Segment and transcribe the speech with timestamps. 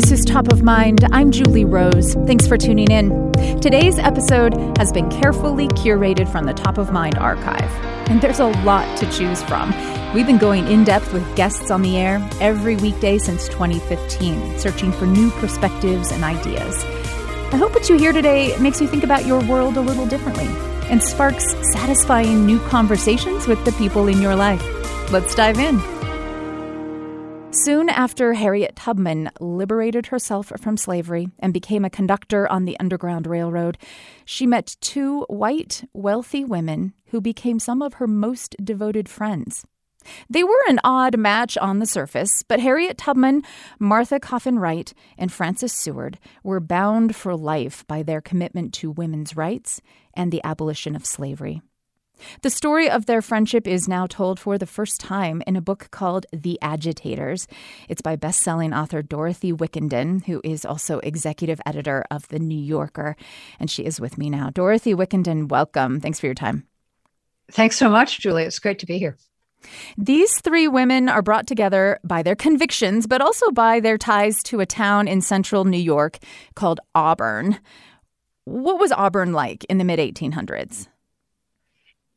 [0.00, 1.04] This is Top of Mind.
[1.12, 2.14] I'm Julie Rose.
[2.24, 3.32] Thanks for tuning in.
[3.60, 7.70] Today's episode has been carefully curated from the Top of Mind archive,
[8.08, 9.68] and there's a lot to choose from.
[10.14, 14.90] We've been going in depth with guests on the air every weekday since 2015, searching
[14.90, 16.82] for new perspectives and ideas.
[17.52, 20.48] I hope what you hear today makes you think about your world a little differently
[20.88, 21.44] and sparks
[21.74, 24.64] satisfying new conversations with the people in your life.
[25.12, 25.78] Let's dive in.
[27.52, 33.26] Soon after Harriet Tubman liberated herself from slavery and became a conductor on the Underground
[33.26, 33.76] Railroad,
[34.24, 39.66] she met two white, wealthy women who became some of her most devoted friends.
[40.30, 43.42] They were an odd match on the surface, but Harriet Tubman,
[43.78, 49.36] Martha Coffin Wright, and Frances Seward were bound for life by their commitment to women's
[49.36, 49.82] rights
[50.14, 51.60] and the abolition of slavery.
[52.42, 55.88] The story of their friendship is now told for the first time in a book
[55.90, 57.46] called The Agitators.
[57.88, 63.16] It's by best-selling author Dorothy Wickenden, who is also executive editor of The New Yorker,
[63.58, 64.50] and she is with me now.
[64.50, 66.00] Dorothy Wickenden, welcome.
[66.00, 66.66] Thanks for your time.
[67.50, 68.44] Thanks so much, Julie.
[68.44, 69.16] It's great to be here.
[69.98, 74.60] These three women are brought together by their convictions, but also by their ties to
[74.60, 76.18] a town in central New York
[76.54, 77.58] called Auburn.
[78.44, 80.88] What was Auburn like in the mid 1800s?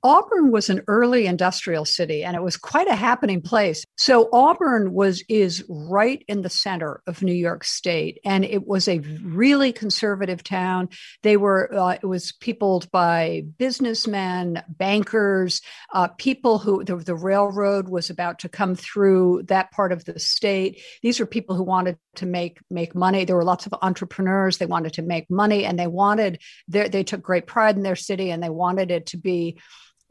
[0.05, 3.85] Auburn was an early industrial city and it was quite a happening place.
[3.97, 8.89] So Auburn was is right in the center of New York State and it was
[8.89, 10.89] a really conservative town.
[11.21, 15.61] They were uh, it was peopled by businessmen, bankers,
[15.93, 20.19] uh, people who the, the railroad was about to come through that part of the
[20.19, 20.81] state.
[21.01, 23.23] These were people who wanted to make make money.
[23.23, 24.57] There were lots of entrepreneurs.
[24.57, 28.31] They wanted to make money and they wanted they took great pride in their city
[28.31, 29.57] and they wanted it to be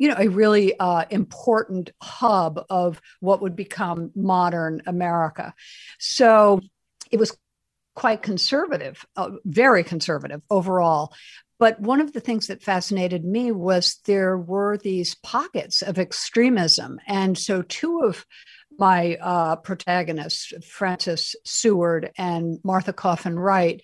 [0.03, 5.55] you know, a really uh, important hub of what would become modern America.
[6.01, 6.61] So
[7.13, 7.37] it was
[7.95, 11.15] quite conservative, uh, very conservative overall.
[11.61, 16.99] But one of the things that fascinated me was there were these pockets of extremism.
[17.07, 18.27] And so two of
[18.77, 23.81] my uh, protagonists, Frances Seward and Martha Coffin Wright,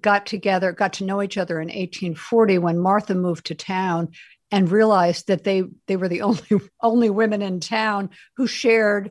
[0.00, 4.08] got together, got to know each other in 1840 when Martha moved to town
[4.50, 9.10] and realized that they they were the only only women in town who shared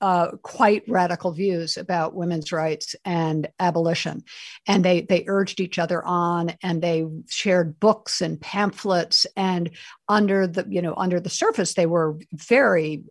[0.00, 4.24] uh, quite radical views about women's rights and abolition,
[4.66, 9.70] and they they urged each other on, and they shared books and pamphlets, and
[10.08, 13.04] under the you know under the surface they were very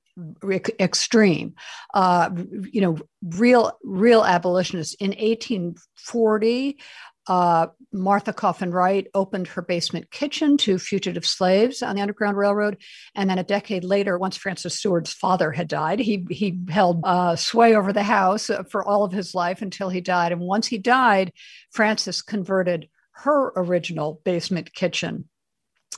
[0.80, 1.54] extreme,
[1.94, 2.30] uh,
[2.72, 4.96] you know, real real abolitionists.
[4.96, 6.80] In 1840
[7.28, 12.78] uh, Martha Coffin Wright opened her basement kitchen to fugitive slaves on the Underground Railroad.
[13.16, 17.36] And then a decade later, once Frances Seward's father had died, he, he held uh,
[17.36, 20.32] sway over the house for all of his life until he died.
[20.32, 21.32] And once he died,
[21.72, 25.30] Frances converted her original basement kitchen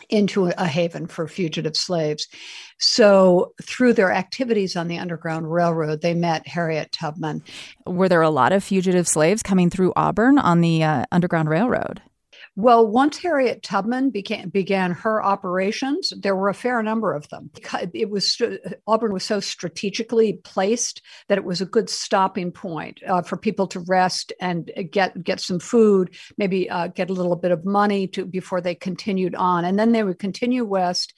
[0.09, 2.27] into a haven for fugitive slaves.
[2.77, 7.43] So, through their activities on the Underground Railroad, they met Harriet Tubman.
[7.85, 12.01] Were there a lot of fugitive slaves coming through Auburn on the uh, Underground Railroad?
[12.57, 17.49] Well, once Harriet Tubman began, began her operations, there were a fair number of them.
[17.93, 18.41] It was
[18.87, 23.67] Auburn was so strategically placed that it was a good stopping point uh, for people
[23.67, 28.07] to rest and get get some food, maybe uh, get a little bit of money
[28.07, 31.13] to before they continued on, and then they would continue west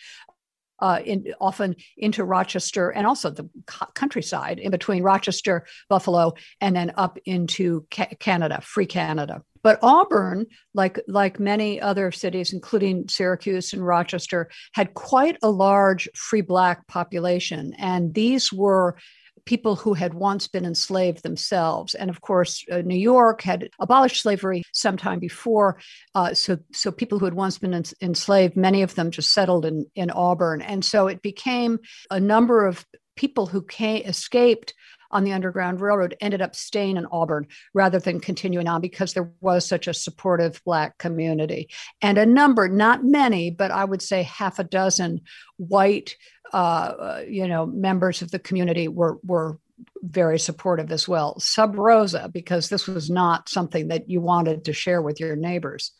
[0.79, 3.49] uh, in, often into Rochester and also the
[3.93, 9.43] countryside in between Rochester, Buffalo, and then up into ca- Canada, free Canada.
[9.67, 16.07] But Auburn, like like many other cities, including Syracuse and Rochester, had quite a large
[16.15, 18.95] free black population, and these were
[19.43, 21.95] people who had once been enslaved themselves.
[21.95, 25.81] And of course, uh, New York had abolished slavery sometime before.
[26.15, 29.85] Uh, so, so people who had once been enslaved, many of them just settled in,
[29.95, 30.61] in Auburn.
[30.61, 31.79] And so it became
[32.09, 32.85] a number of
[33.17, 34.73] people who came, escaped
[35.11, 39.31] on the Underground Railroad ended up staying in Auburn rather than continuing on because there
[39.41, 41.69] was such a supportive Black community.
[42.01, 45.21] And a number, not many, but I would say half a dozen
[45.57, 46.15] white,
[46.53, 49.59] uh, you know, members of the community were, were
[50.01, 51.39] very supportive as well.
[51.39, 55.91] Sub rosa, because this was not something that you wanted to share with your neighbors.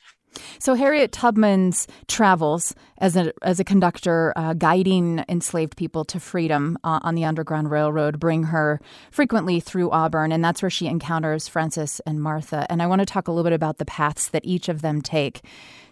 [0.60, 6.78] So Harriet Tubman's travels as a as a conductor, uh, guiding enslaved people to freedom
[6.84, 8.80] uh, on the Underground Railroad, bring her
[9.12, 12.66] frequently through Auburn, and that's where she encounters Frances and Martha.
[12.70, 15.02] And I want to talk a little bit about the paths that each of them
[15.02, 15.42] take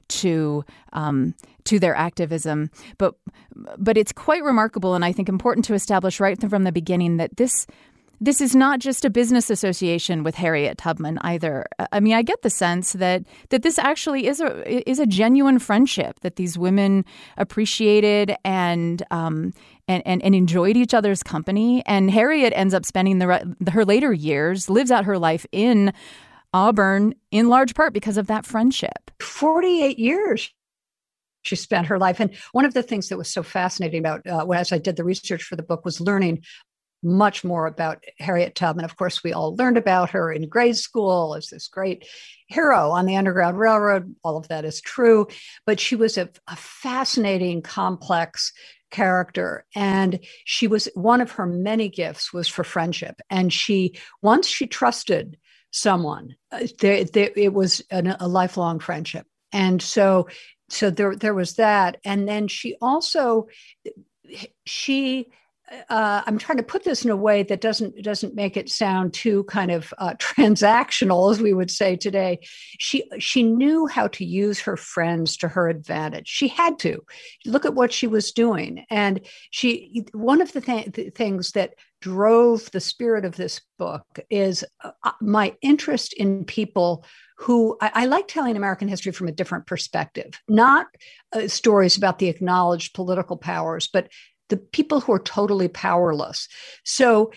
[0.07, 1.35] to um,
[1.65, 2.69] to their activism.
[2.97, 3.15] But
[3.77, 7.37] but it's quite remarkable, and I think important to establish right from the beginning that
[7.37, 7.67] this
[8.19, 11.65] this is not just a business association with Harriet Tubman either.
[11.91, 15.59] I mean, I get the sense that that this actually is a is a genuine
[15.59, 17.05] friendship that these women
[17.37, 19.53] appreciated and um,
[19.87, 21.83] and, and, and enjoyed each other's company.
[21.85, 25.93] And Harriet ends up spending the her later years lives out her life in
[26.53, 29.11] Auburn in large part because of that friendship.
[29.19, 30.51] Forty eight years
[31.45, 32.19] she spent her life.
[32.19, 35.03] And one of the things that was so fascinating about uh, as I did the
[35.03, 36.43] research for the book was learning
[37.03, 38.85] much more about Harriet Tubman.
[38.85, 42.07] Of course, we all learned about her in grade school as this great
[42.47, 44.15] hero on the Underground Railroad.
[44.23, 45.27] All of that is true.
[45.65, 48.51] But she was a, a fascinating, complex
[48.91, 54.47] character and she was one of her many gifts was for friendship and she once
[54.47, 55.37] she trusted
[55.71, 60.27] someone uh, there, there, it was an, a lifelong friendship and so
[60.69, 63.47] so there there was that and then she also
[64.65, 65.27] she
[65.89, 69.13] uh, I'm trying to put this in a way that doesn't doesn't make it sound
[69.13, 72.39] too kind of uh, transactional, as we would say today.
[72.79, 76.27] She she knew how to use her friends to her advantage.
[76.27, 77.01] She had to
[77.45, 81.73] look at what she was doing, and she one of the, th- the things that
[82.01, 87.03] drove the spirit of this book is uh, my interest in people
[87.37, 90.87] who I, I, like telling American history from a different perspective, not
[91.33, 94.09] uh, stories about the acknowledged political powers, but
[94.49, 96.47] the people who are totally powerless.
[96.83, 97.31] So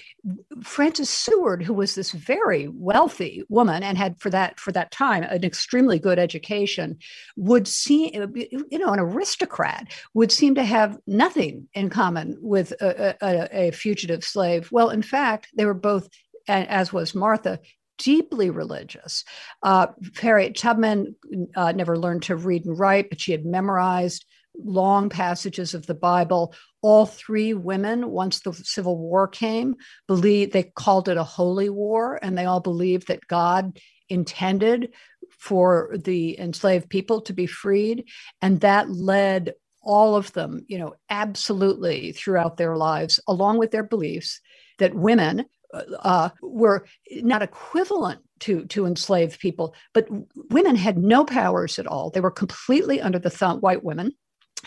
[0.62, 5.22] Frances Seward, who was this very wealthy woman and had for that for that time
[5.22, 6.99] an extremely good education,
[7.37, 13.16] would seem you know an aristocrat would seem to have nothing in common with a,
[13.22, 14.69] a, a fugitive slave.
[14.70, 16.08] Well, in fact, they were both,
[16.46, 17.60] as was Martha,
[17.99, 19.25] deeply religious.
[19.62, 19.88] Uh,
[20.20, 21.16] Harriet Tubman
[21.55, 24.25] uh, never learned to read and write, but she had memorized
[24.62, 26.55] long passages of the Bible.
[26.82, 29.76] All three women, once the Civil War came,
[30.06, 33.78] believed they called it a holy war, and they all believed that God
[34.08, 34.93] intended
[35.31, 38.05] for the enslaved people to be freed.
[38.43, 43.84] And that led all of them, you know, absolutely throughout their lives, along with their
[43.84, 44.40] beliefs
[44.78, 50.08] that women uh, were not equivalent to to enslaved people, but
[50.50, 52.10] women had no powers at all.
[52.10, 53.60] They were completely under the thumb.
[53.60, 54.12] White women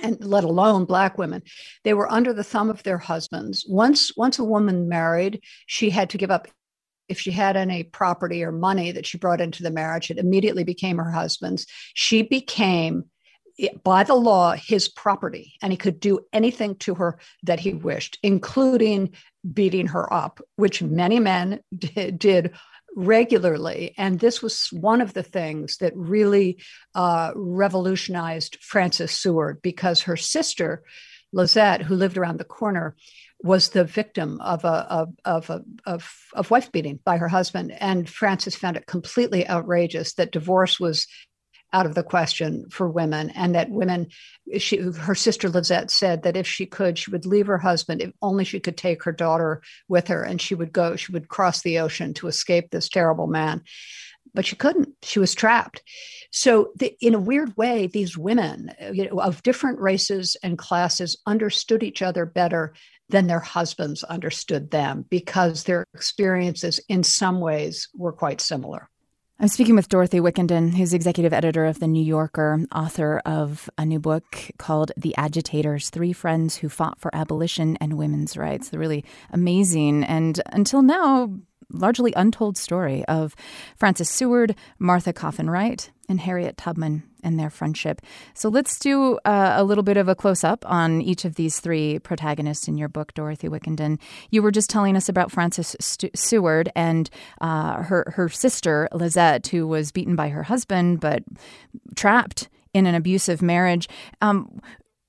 [0.01, 1.42] and let alone black women
[1.83, 3.65] they were under the thumb of their husbands.
[3.68, 6.48] Once once a woman married she had to give up.
[7.07, 10.63] If she had any property or money that she brought into the marriage it immediately
[10.63, 11.65] became her husband's.
[11.94, 13.06] She became
[13.59, 17.74] eh, by the law his property and he could do anything to her that he
[17.74, 19.13] wished including
[19.53, 22.53] beating her up which many men did, did
[22.95, 23.93] regularly.
[23.97, 26.61] And this was one of the things that really
[26.95, 30.83] uh, revolutionized Frances Seward because her sister,
[31.31, 32.95] Lizette, who lived around the corner,
[33.43, 38.09] was the victim of a of a of, of wife beating by her husband, and
[38.09, 41.07] Frances found it completely outrageous that divorce was
[41.73, 44.07] out of the question for women and that women
[44.57, 48.12] she her sister Lizette said that if she could she would leave her husband if
[48.21, 51.62] only she could take her daughter with her and she would go she would cross
[51.62, 53.63] the ocean to escape this terrible man.
[54.33, 54.89] But she couldn't.
[55.03, 55.83] She was trapped.
[56.31, 61.17] So the, in a weird way these women you know, of different races and classes
[61.25, 62.74] understood each other better
[63.09, 68.90] than their husbands understood them because their experiences in some ways were quite similar
[69.41, 73.83] I'm speaking with Dorothy Wickenden, who's executive editor of The New Yorker, author of a
[73.88, 78.71] new book called The Agitators Three Friends Who Fought for Abolition and Women's Rights.
[78.71, 81.33] Really amazing and until now
[81.72, 83.36] largely untold story of
[83.75, 88.01] Frances Seward, Martha Coffin Wright, and Harriet Tubman and their friendship.
[88.34, 91.60] So let's do uh, a little bit of a close up on each of these
[91.60, 94.00] three protagonists in your book, Dorothy Wickenden.
[94.30, 97.10] You were just telling us about Frances St- Seward and
[97.40, 101.24] uh, her her sister Lizette, who was beaten by her husband but
[101.96, 103.88] trapped in an abusive marriage.
[104.22, 104.62] Um,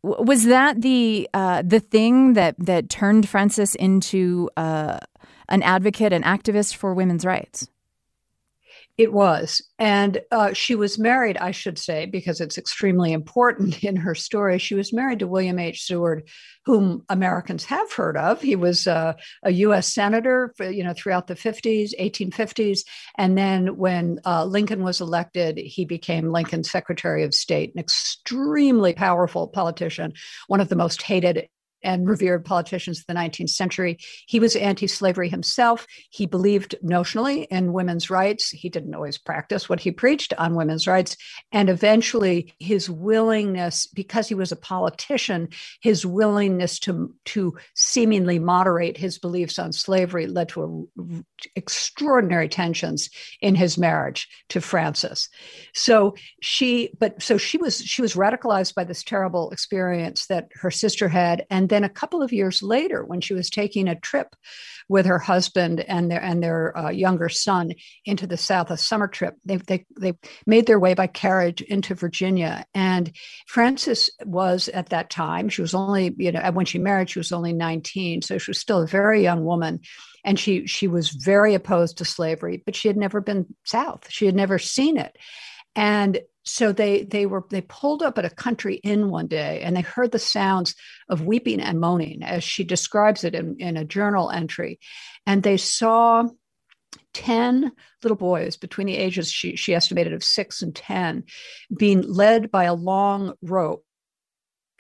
[0.02, 4.98] was that the uh, the thing that that turned Frances into uh,
[5.48, 7.68] an advocate, an activist for women's rights?
[8.98, 9.62] It was.
[9.78, 14.58] And uh, she was married, I should say, because it's extremely important in her story.
[14.58, 15.84] She was married to William H.
[15.84, 16.28] Seward,
[16.66, 18.42] whom Americans have heard of.
[18.42, 19.92] He was uh, a U.S.
[19.92, 22.80] senator, for, you know, throughout the 50s, 1850s,
[23.16, 28.92] and then when uh, Lincoln was elected, he became Lincoln's Secretary of State, an extremely
[28.92, 30.12] powerful politician,
[30.48, 31.48] one of the most hated
[31.82, 33.98] and revered politicians of the 19th century.
[34.26, 35.86] He was anti slavery himself.
[36.10, 38.50] He believed notionally in women's rights.
[38.50, 41.16] He didn't always practice what he preached on women's rights.
[41.52, 45.48] And eventually, his willingness, because he was a politician,
[45.80, 51.22] his willingness to, to seemingly moderate his beliefs on slavery led to a,
[51.56, 53.10] extraordinary tensions
[53.40, 55.28] in his marriage to Frances.
[55.74, 60.70] So she, but so she was she was radicalized by this terrible experience that her
[60.70, 64.36] sister had, and then a couple of years later, when she was taking a trip
[64.88, 67.72] with her husband and their and their uh, younger son
[68.04, 70.12] into the South, a summer trip, they, they they
[70.46, 73.12] made their way by carriage into Virginia, and
[73.46, 77.32] Frances was at that time she was only you know when she married she was
[77.32, 79.80] only nineteen, so she was still a very young woman.
[80.24, 84.06] And she she was very opposed to slavery but she had never been south.
[84.08, 85.16] She had never seen it.
[85.74, 89.76] And so they they were they pulled up at a country inn one day and
[89.76, 90.74] they heard the sounds
[91.08, 94.80] of weeping and moaning as she describes it in, in a journal entry.
[95.26, 96.28] And they saw
[97.14, 97.72] 10
[98.02, 101.24] little boys between the ages she, she estimated of 6 and 10
[101.76, 103.84] being led by a long rope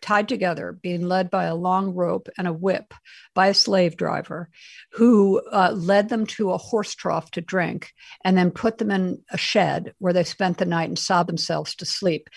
[0.02, 2.92] tied together, being led by a long rope and a whip
[3.34, 4.50] by a slave driver
[4.92, 7.92] who uh, led them to a horse trough to drink
[8.24, 11.74] and then put them in a shed where they spent the night and sobbed themselves
[11.76, 12.28] to sleep.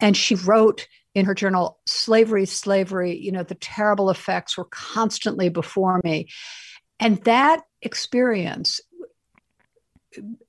[0.00, 5.48] And she wrote in her journal, Slavery, slavery, you know, the terrible effects were constantly
[5.48, 6.28] before me.
[6.98, 8.80] And that experience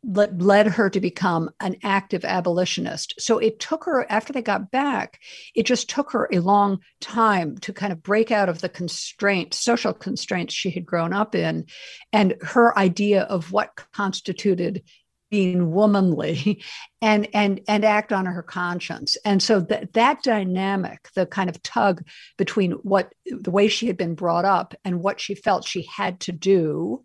[0.03, 3.13] led her to become an active abolitionist.
[3.19, 5.19] So it took her, after they got back,
[5.55, 9.57] it just took her a long time to kind of break out of the constraints,
[9.57, 11.65] social constraints she had grown up in,
[12.11, 14.83] and her idea of what constituted
[15.31, 16.61] being womanly
[17.01, 21.63] and and and act on her conscience and so that that dynamic the kind of
[21.63, 22.05] tug
[22.37, 26.19] between what the way she had been brought up and what she felt she had
[26.19, 27.03] to do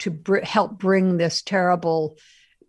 [0.00, 2.16] to br- help bring this terrible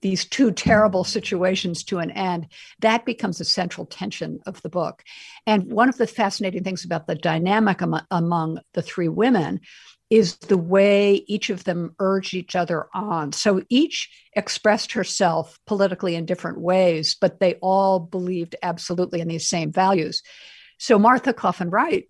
[0.02, 2.48] these two terrible situations to an end
[2.80, 5.04] that becomes a central tension of the book
[5.48, 9.60] and one of the fascinating things about the dynamic am- among the three women
[10.10, 13.32] is the way each of them urged each other on.
[13.32, 19.48] So each expressed herself politically in different ways, but they all believed absolutely in these
[19.48, 20.22] same values.
[20.78, 22.06] So Martha Coffin Wright,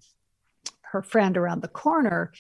[0.82, 2.34] her friend around the corner,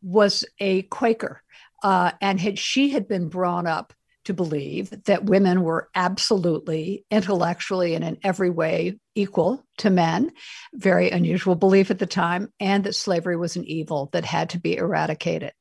[0.00, 1.42] was a Quaker
[1.84, 3.92] uh, and had she had been brought up
[4.24, 10.32] to believe that women were absolutely intellectually and in every way equal to men,
[10.72, 14.58] very unusual belief at the time, and that slavery was an evil that had to
[14.58, 15.52] be eradicated.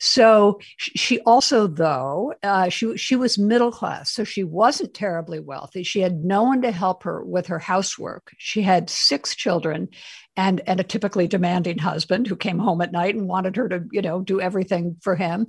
[0.00, 5.82] So she also, though, uh, she she was middle class, so she wasn't terribly wealthy.
[5.82, 8.32] She had no one to help her with her housework.
[8.36, 9.88] She had six children,
[10.36, 13.84] and and a typically demanding husband who came home at night and wanted her to
[13.92, 15.46] you know do everything for him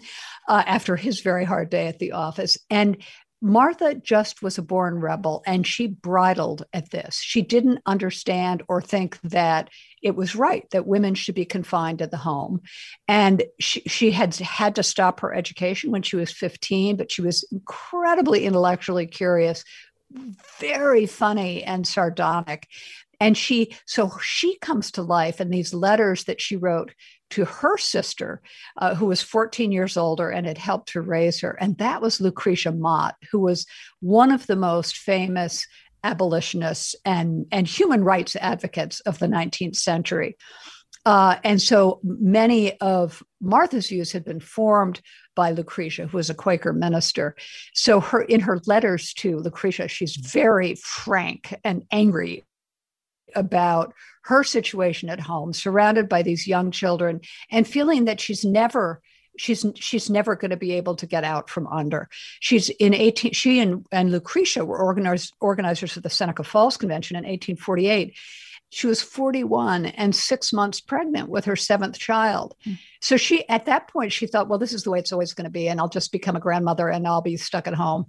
[0.48, 2.98] uh, after his very hard day at the office and
[3.42, 7.20] Martha just was a born rebel and she bridled at this.
[7.22, 9.70] She didn't understand or think that
[10.02, 12.62] it was right that women should be confined to the home.
[13.08, 17.22] And she, she had had to stop her education when she was 15, but she
[17.22, 19.64] was incredibly intellectually curious,
[20.60, 22.68] very funny and sardonic
[23.20, 26.94] and she so she comes to life in these letters that she wrote
[27.30, 28.42] to her sister
[28.78, 32.22] uh, who was 14 years older and had helped to raise her and that was
[32.22, 33.66] lucretia mott who was
[34.00, 35.66] one of the most famous
[36.04, 40.38] abolitionists and, and human rights advocates of the 19th century
[41.06, 45.02] uh, and so many of Martha's views had been formed
[45.36, 47.36] by Lucretia, who was a Quaker minister.
[47.74, 52.44] So her in her letters to Lucretia, she's very frank and angry
[53.34, 59.02] about her situation at home, surrounded by these young children, and feeling that she's never
[59.38, 62.10] she's she's never going to be able to get out from under.
[62.40, 67.16] She's in 18 she and, and Lucretia were organized, organizers of the Seneca Falls Convention
[67.16, 68.16] in 1848.
[68.72, 72.56] She was 41 and 6 months pregnant with her seventh child.
[72.66, 72.80] Mm.
[73.00, 75.46] So she at that point she thought, well this is the way it's always going
[75.46, 78.06] to be and I'll just become a grandmother and I'll be stuck at home.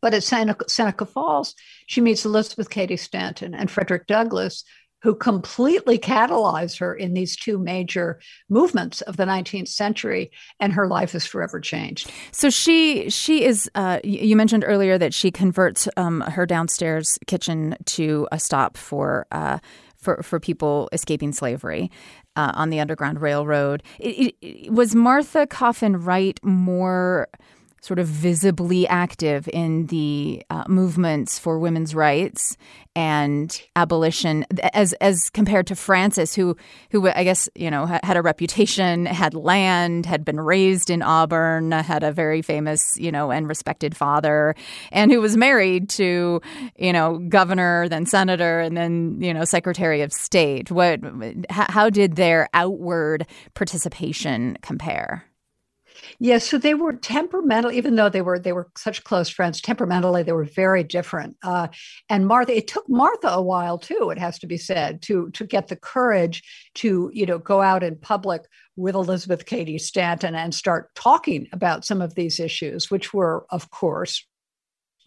[0.00, 1.54] But at Seneca, Seneca Falls,
[1.86, 4.64] she meets Elizabeth Cady Stanton and Frederick Douglass,
[5.02, 10.88] who completely catalyze her in these two major movements of the 19th century and her
[10.88, 15.88] life is forever changed so she she is uh, you mentioned earlier that she converts
[15.96, 19.58] um, her downstairs kitchen to a stop for uh,
[19.98, 21.90] for, for people escaping slavery
[22.36, 23.82] uh, on the Underground Railroad.
[23.98, 27.28] It, it, was Martha Coffin Wright more
[27.80, 32.56] sort of visibly active in the uh, movements for women's rights
[32.96, 34.44] and abolition
[34.74, 36.56] as as compared to Frances who
[36.90, 41.70] who I guess you know had a reputation had land had been raised in Auburn
[41.70, 44.56] had a very famous you know and respected father
[44.90, 46.40] and who was married to
[46.76, 50.72] you know governor then senator and then you know secretary of state.
[50.72, 51.00] What
[51.50, 55.27] how did their outward participation compare
[56.18, 59.60] Yes, so they were temperamental, even though they were they were such close friends.
[59.60, 61.36] Temperamentally, they were very different.
[61.42, 61.68] Uh,
[62.08, 64.10] and Martha, it took Martha a while too.
[64.10, 66.42] It has to be said to to get the courage
[66.76, 68.42] to you know go out in public
[68.76, 73.70] with Elizabeth Cady Stanton and start talking about some of these issues, which were, of
[73.70, 74.24] course,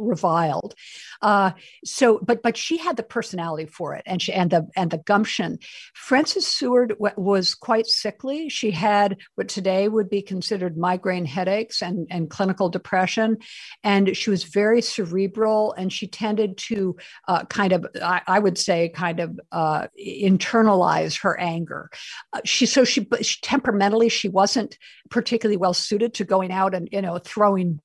[0.01, 0.75] reviled.
[1.21, 1.51] Uh,
[1.85, 4.97] so, but but she had the personality for it, and she and the and the
[4.97, 5.59] gumption.
[5.93, 8.49] Frances Seward w- was quite sickly.
[8.49, 13.37] She had what today would be considered migraine headaches and and clinical depression,
[13.83, 16.95] and she was very cerebral, and she tended to
[17.27, 21.89] uh, kind of I, I, would say kind of uh, internalize her anger.
[22.33, 24.77] Uh, she so she, she temperamentally she wasn't
[25.09, 27.79] particularly well suited to going out and you know throwing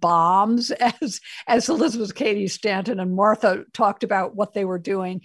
[0.00, 0.70] bombs
[1.02, 5.22] as as Elizabeth Cady Stanton and Martha talked about what they were doing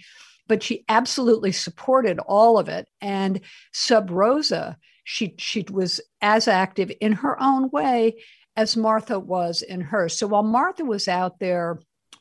[0.48, 2.88] but she absolutely supported all of it.
[3.00, 3.40] And
[3.72, 8.16] sub rosa she she was as active in her own way
[8.56, 10.16] as Martha was in hers.
[10.16, 11.78] So while Martha was out there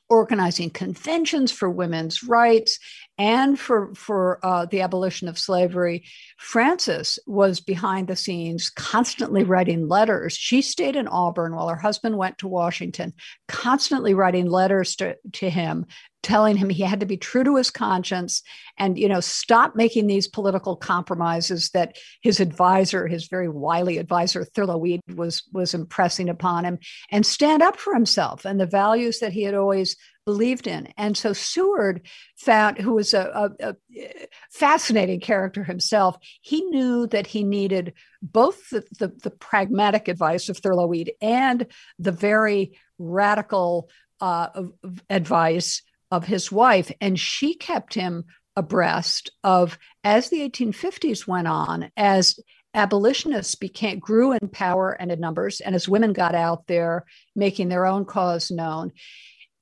[0.07, 2.77] organizing conventions for women's rights
[3.17, 6.03] and for for uh, the abolition of slavery.
[6.37, 10.33] Frances was behind the scenes, constantly writing letters.
[10.33, 13.13] She stayed in Auburn while her husband went to Washington,
[13.47, 15.85] constantly writing letters to, to him,
[16.25, 18.41] telling him he had to be true to his conscience
[18.79, 24.43] and you know stop making these political compromises that his advisor his very wily advisor
[24.43, 26.79] thurlow weed was was impressing upon him
[27.11, 29.95] and stand up for himself and the values that he had always
[30.25, 30.87] believed in.
[30.97, 32.01] And so Seward
[32.35, 38.69] found, who was a, a, a, fascinating character himself, he knew that he needed both
[38.69, 41.67] the, the, the pragmatic advice of Thurlow Weed and
[41.99, 43.89] the very radical
[44.19, 44.63] uh,
[45.09, 46.91] advice of his wife.
[46.99, 52.39] And she kept him abreast of as the 1850s went on, as
[52.73, 57.05] abolitionists became grew in power and in numbers and as women got out there
[57.35, 58.91] making their own cause known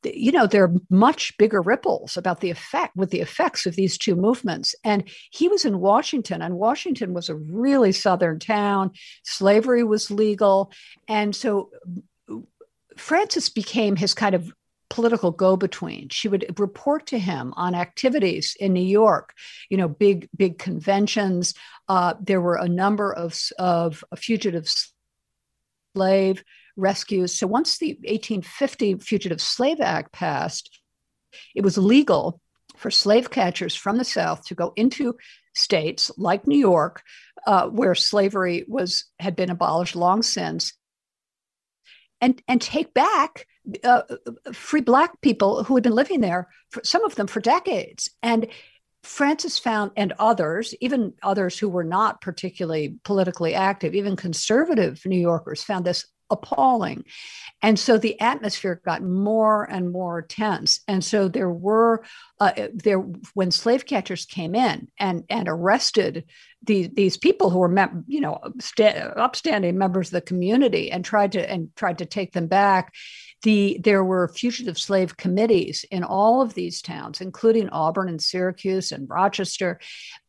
[0.06, 3.98] you know there are much bigger ripples about the effect with the effects of these
[3.98, 4.76] two movements.
[4.84, 8.92] And he was in washington and washington was a really southern town.
[9.24, 10.72] Slavery was legal.
[11.08, 11.70] And so
[12.98, 14.54] Frances became his kind of
[14.90, 16.10] political go-between.
[16.10, 19.34] She would report to him on activities in new york
[19.70, 21.54] you know big big conventions.
[21.90, 24.72] Uh, there were a number of, of fugitive
[25.96, 26.44] slave
[26.76, 27.38] rescues.
[27.38, 30.80] So once the 1850 Fugitive Slave Act passed,
[31.56, 32.40] it was legal
[32.76, 35.16] for slave catchers from the South to go into
[35.56, 37.04] states like New York,
[37.46, 40.74] uh, where slavery was had been abolished long since,
[42.22, 43.48] and and take back
[43.84, 44.02] uh,
[44.52, 48.48] free black people who had been living there, for, some of them for decades, and.
[49.06, 55.20] Frances found, and others, even others who were not particularly politically active, even conservative New
[55.20, 57.06] Yorkers, found this appalling.
[57.62, 60.82] And so the atmosphere got more and more tense.
[60.88, 62.04] And so there were
[62.40, 63.00] uh, there
[63.34, 66.26] when slave catchers came in and and arrested
[66.62, 68.40] these these people who were mem- you know
[69.16, 72.94] upstanding members of the community and tried to and tried to take them back.
[73.44, 78.92] The, there were fugitive slave committees in all of these towns, including Auburn and Syracuse
[78.92, 79.80] and Rochester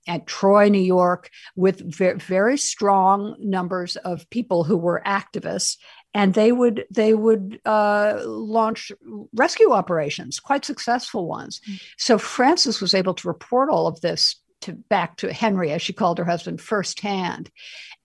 [0.06, 5.76] and Troy, New York, with very, very strong numbers of people who were activists
[6.14, 8.92] and they would they would uh, launch
[9.34, 11.60] rescue operations, quite successful ones.
[11.60, 11.74] Mm-hmm.
[11.98, 15.92] So Frances was able to report all of this to back to Henry, as she
[15.92, 17.50] called her husband, firsthand,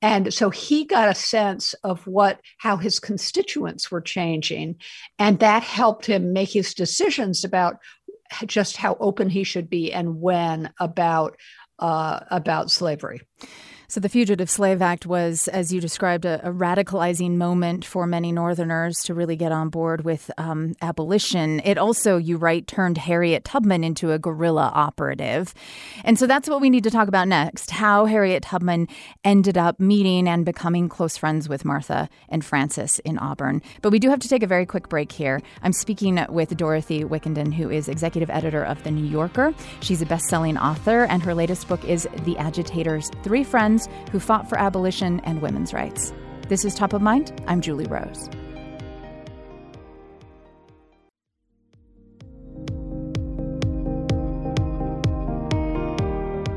[0.02, 4.78] and so he got a sense of what how his constituents were changing,
[5.18, 7.78] and that helped him make his decisions about
[8.46, 11.38] just how open he should be and when about
[11.80, 13.22] uh, about slavery.
[13.92, 18.32] So, the Fugitive Slave Act was, as you described, a, a radicalizing moment for many
[18.32, 21.60] Northerners to really get on board with um, abolition.
[21.66, 25.56] It also, you write, turned Harriet Tubman into a guerrilla operative.
[26.04, 28.88] And so that's what we need to talk about next how Harriet Tubman
[29.24, 33.60] ended up meeting and becoming close friends with Martha and Frances in Auburn.
[33.82, 35.42] But we do have to take a very quick break here.
[35.64, 39.52] I'm speaking with Dorothy Wickenden, who is executive editor of The New Yorker.
[39.82, 43.79] She's a best selling author, and her latest book is The Agitators Three Friends
[44.12, 46.12] who fought for abolition and women's rights.
[46.48, 47.40] This is Top of Mind.
[47.48, 48.30] I'm Julie Rose.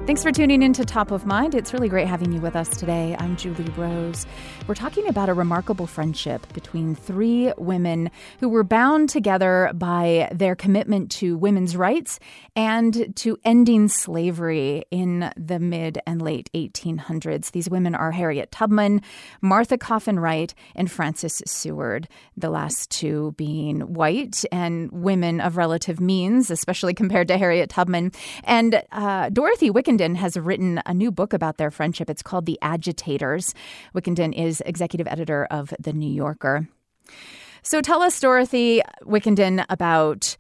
[0.04, 1.54] Thanks for tuning in to Top of Mind.
[1.54, 3.14] It's really great having you with us today.
[3.20, 4.26] I'm Julie Rose.
[4.66, 8.10] We're talking about a remarkable friendship between three women
[8.40, 12.18] who were bound together by their commitment to women's rights
[12.56, 17.52] and to ending slavery in the mid and late 1800s.
[17.52, 19.02] These women are Harriet Tubman,
[19.40, 26.00] Martha Coffin Wright, and Frances Seward, the last two being white and women of relative
[26.00, 28.10] means, especially compared to Harriet Tubman.
[28.42, 32.10] And uh, Dorothy Wickenden has written a new book about their friendship.
[32.10, 33.54] It's called The Agitators.
[33.94, 36.68] Wickenden is executive editor of The New Yorker.
[37.62, 40.36] So tell us, Dorothy Wickenden, about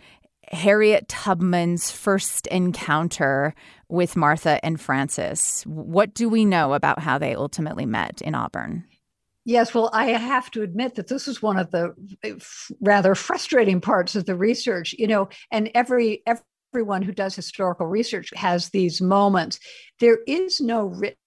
[0.50, 3.54] Harriet Tubman's first encounter
[3.88, 5.62] with Martha and Frances.
[5.66, 8.84] What do we know about how they ultimately met in Auburn?
[9.44, 12.34] Yes, well, I have to admit that this is one of the eh,
[12.80, 17.86] rather frustrating parts of the research, you know, and every every everyone who does historical
[17.86, 19.58] research has these moments.
[20.00, 21.18] There is no written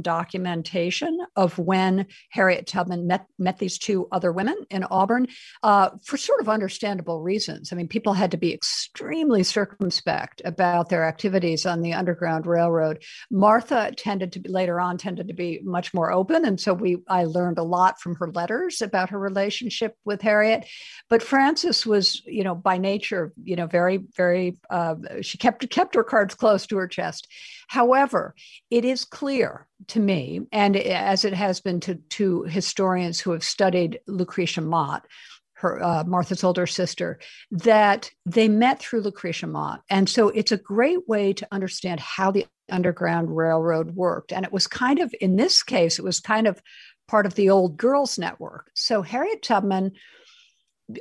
[0.00, 5.26] documentation of when Harriet Tubman met, met these two other women in Auburn
[5.62, 7.72] uh, for sort of understandable reasons.
[7.72, 13.02] I mean, people had to be extremely circumspect about their activities on the Underground Railroad.
[13.30, 16.98] Martha tended to be later on tended to be much more open, and so we
[17.08, 20.66] I learned a lot from her letters about her relationship with Harriet.
[21.08, 25.94] But Frances was, you know, by nature, you know, very very uh, she kept kept
[25.94, 27.28] her cards close to her chest.
[27.68, 28.34] However,
[28.70, 33.44] it is clear to me, and as it has been to, to historians who have
[33.44, 35.06] studied Lucretia Mott,
[35.54, 37.18] her uh, Martha's older sister,
[37.50, 42.30] that they met through Lucretia Mott, and so it's a great way to understand how
[42.30, 44.32] the Underground Railroad worked.
[44.32, 46.60] And it was kind of, in this case, it was kind of
[47.08, 48.70] part of the old girls' network.
[48.74, 49.92] So Harriet Tubman.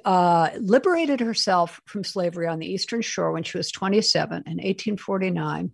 [0.05, 5.71] Uh, liberated herself from slavery on the Eastern Shore when she was 27 in 1849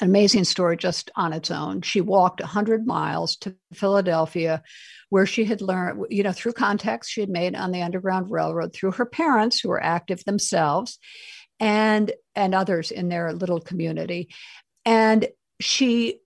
[0.00, 1.82] an amazing story just on its own.
[1.82, 4.62] She walked 100 miles to Philadelphia,
[5.08, 8.72] where she had learned, you know, through contacts she had made on the Underground Railroad,
[8.72, 10.98] through her parents who were active themselves,
[11.58, 14.28] and and others in their little community,
[14.84, 15.28] and
[15.60, 16.20] she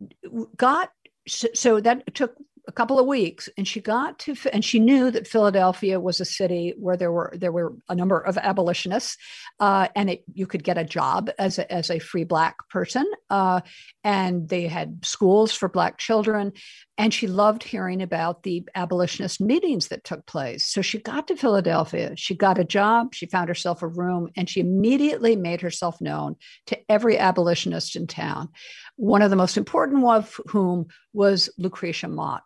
[0.56, 0.90] got
[1.26, 2.34] so that took
[2.66, 6.24] a couple of weeks and she got to and she knew that Philadelphia was a
[6.24, 9.16] city where there were there were a number of abolitionists
[9.60, 13.04] uh, and it, you could get a job as a, as a free black person
[13.28, 13.60] uh,
[14.02, 16.52] and they had schools for black children
[16.96, 20.66] and she loved hearing about the abolitionist meetings that took place.
[20.66, 24.48] So she got to Philadelphia she got a job she found herself a room and
[24.48, 28.48] she immediately made herself known to every abolitionist in town.
[28.96, 32.42] One of the most important of whom was Lucretia Mott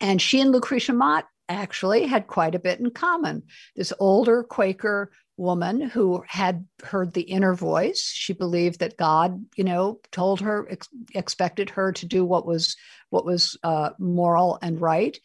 [0.00, 3.42] and she and Lucretia Mott actually had quite a bit in common.
[3.74, 8.10] This older Quaker woman who had heard the inner voice.
[8.12, 12.76] She believed that God, you know, told her, ex- expected her to do what was
[13.10, 15.16] what was uh, moral and right.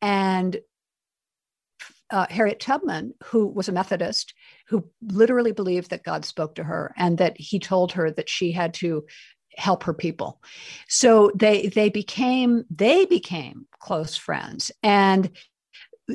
[0.00, 0.58] And
[2.10, 4.34] uh, Harriet Tubman, who was a Methodist,
[4.68, 8.52] who literally believed that God spoke to her and that He told her that she
[8.52, 9.04] had to
[9.56, 10.40] help her people.
[10.88, 15.30] So they they became they became close friends and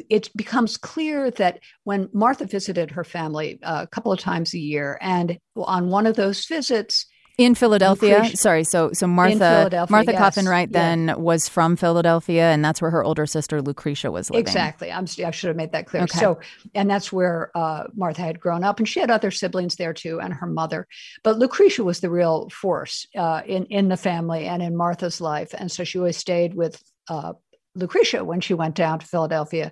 [0.09, 4.59] it becomes clear that when Martha visited her family uh, a couple of times a
[4.59, 7.07] year, and on one of those visits,
[7.39, 8.35] in Philadelphia.
[8.35, 10.19] Sorry, so so Martha Martha yes.
[10.19, 11.15] Coffin Wright then yeah.
[11.15, 14.41] was from Philadelphia, and that's where her older sister Lucretia was living.
[14.41, 14.91] Exactly.
[14.91, 16.03] I'm, i should have made that clear.
[16.03, 16.19] Okay.
[16.19, 16.39] So,
[16.75, 20.19] and that's where uh, Martha had grown up, and she had other siblings there too,
[20.19, 20.85] and her mother.
[21.23, 25.55] But Lucretia was the real force uh, in in the family and in Martha's life,
[25.57, 27.33] and so she always stayed with uh,
[27.73, 29.71] Lucretia when she went down to Philadelphia.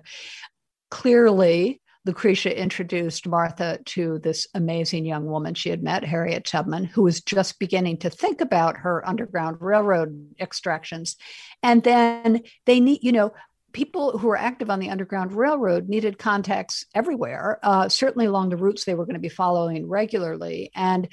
[0.90, 7.02] Clearly, Lucretia introduced Martha to this amazing young woman she had met, Harriet Tubman, who
[7.02, 11.16] was just beginning to think about her Underground Railroad extractions.
[11.62, 13.34] And then they need, you know,
[13.72, 18.56] people who were active on the Underground Railroad needed contacts everywhere, uh, certainly along the
[18.56, 20.70] routes they were going to be following regularly.
[20.74, 21.08] And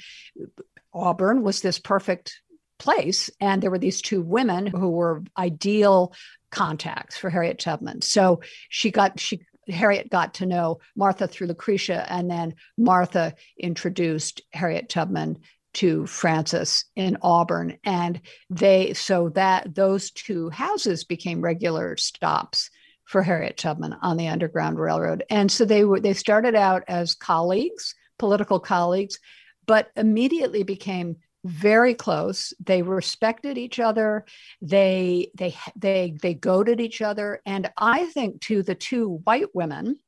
[0.94, 2.40] Auburn was this perfect
[2.78, 3.28] place.
[3.38, 6.14] And there were these two women who were ideal
[6.50, 8.00] contacts for Harriet Tubman.
[8.00, 14.40] So she got she Harriet got to know Martha through Lucretia, and then Martha introduced
[14.52, 15.38] Harriet Tubman
[15.74, 22.70] to Frances in Auburn, and they so that those two houses became regular stops
[23.04, 27.14] for Harriet Tubman on the Underground Railroad, and so they were they started out as
[27.14, 29.18] colleagues, political colleagues,
[29.66, 32.52] but immediately became very close.
[32.64, 34.24] They respected each other.
[34.60, 37.40] They they they they goaded each other.
[37.46, 39.98] And I think to the two white women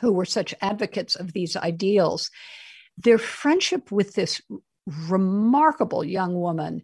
[0.00, 2.30] who were such advocates of these ideals,
[2.96, 4.40] their friendship with this
[5.08, 6.82] remarkable young woman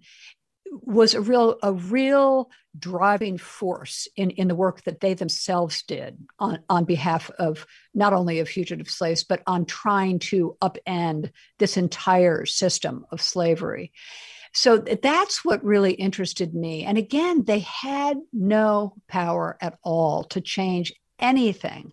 [0.72, 6.18] was a real a real driving force in, in the work that they themselves did
[6.38, 11.76] on, on behalf of not only of fugitive slaves, but on trying to upend this
[11.76, 13.92] entire system of slavery.
[14.52, 16.84] So that's what really interested me.
[16.84, 21.92] And again, they had no power at all to change anything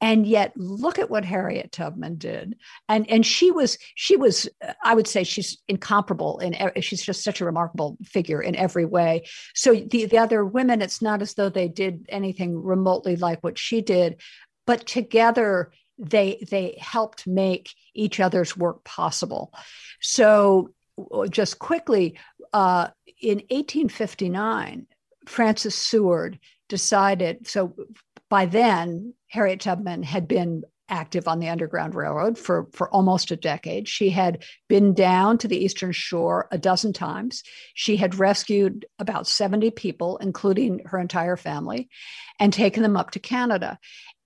[0.00, 2.56] and yet look at what harriet tubman did.
[2.88, 4.48] And and she was she was
[4.82, 9.24] i would say she's incomparable and she's just such a remarkable figure in every way.
[9.54, 13.58] So the, the other women it's not as though they did anything remotely like what
[13.58, 14.20] she did
[14.66, 19.52] but together they they helped make each other's work possible.
[20.00, 20.74] So
[21.30, 22.18] just quickly
[22.52, 22.88] uh,
[23.20, 24.86] in 1859
[25.26, 27.74] frances seward decided so
[28.30, 33.36] by then, Harriet Tubman had been active on the Underground Railroad for, for almost a
[33.36, 33.88] decade.
[33.88, 37.42] She had been down to the Eastern Shore a dozen times.
[37.74, 41.88] She had rescued about 70 people, including her entire family,
[42.38, 43.78] and taken them up to Canada.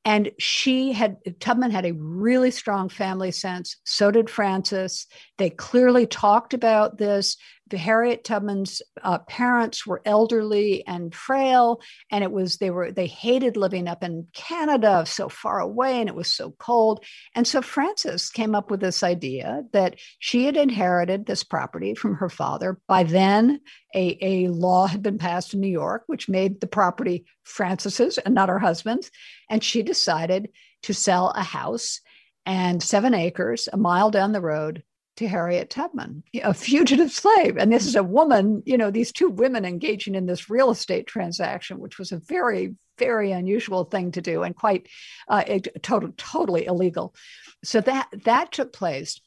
[0.07, 3.77] And she had, Tubman had a really strong family sense.
[3.85, 5.07] So did Frances.
[5.38, 7.37] They clearly talked about this
[7.77, 13.57] Harriet Tubman's uh, parents were elderly and frail, and it was they were they hated
[13.57, 17.05] living up in Canada, so far away, and it was so cold.
[17.35, 22.15] And so Frances came up with this idea that she had inherited this property from
[22.15, 22.79] her father.
[22.89, 23.61] By then,
[23.95, 28.35] a, a law had been passed in New York, which made the property Frances's and
[28.35, 29.11] not her husband's,
[29.51, 30.49] and she decided
[30.83, 32.01] to sell a house
[32.47, 34.83] and seven acres a mile down the road
[35.16, 37.57] to Harriet Tubman, a fugitive slave.
[37.57, 41.07] And this is a woman, you know, these two women engaging in this real estate
[41.07, 44.88] transaction, which was a very, very unusual thing to do and quite
[45.29, 45.44] uh,
[45.83, 47.14] total, totally illegal.
[47.62, 49.20] So that that took place.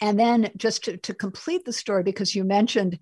[0.00, 2.98] And then just to, to complete the story, because you mentioned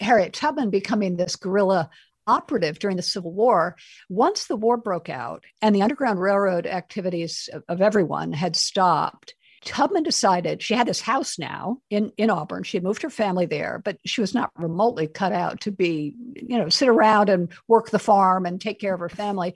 [0.00, 1.90] Harriet Tubman becoming this guerrilla
[2.26, 3.76] operative during the Civil War.
[4.08, 9.34] Once the war broke out and the Underground Railroad activities of, of everyone had stopped,
[9.64, 12.62] Tubman decided she had this house now in, in Auburn.
[12.62, 16.14] She had moved her family there, but she was not remotely cut out to be,
[16.34, 19.54] you know, sit around and work the farm and take care of her family.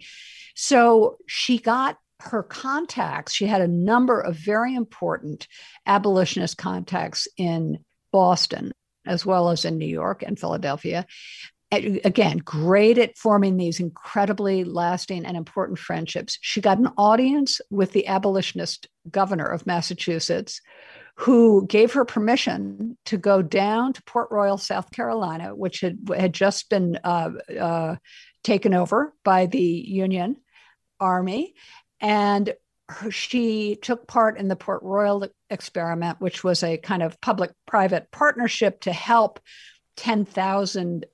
[0.55, 3.33] So she got her contacts.
[3.33, 5.47] She had a number of very important
[5.87, 7.79] abolitionist contacts in
[8.13, 8.73] Boston,
[9.07, 11.07] as well as in New York and Philadelphia
[11.71, 16.39] again, great at forming these incredibly lasting and important friendships.
[16.41, 20.61] She got an audience with the abolitionist governor of Massachusetts,
[21.17, 26.33] who gave her permission to go down to Port Royal, South Carolina, which had, had
[26.33, 27.97] just been uh, uh,
[28.45, 30.37] taken over by the Union
[31.01, 31.55] Army.
[32.01, 32.55] And
[33.11, 38.11] she took part in the Port Royal experiment, which was a kind of public private
[38.11, 39.41] partnership to help
[39.97, 41.05] 10,000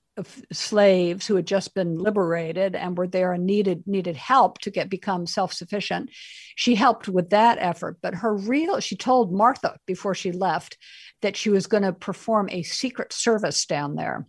[0.53, 4.89] slaves who had just been liberated and were there and needed needed help to get
[4.89, 6.09] become self-sufficient
[6.55, 10.79] she helped with that effort but her real she told martha before she left
[11.23, 14.27] that she was going to perform a secret service down there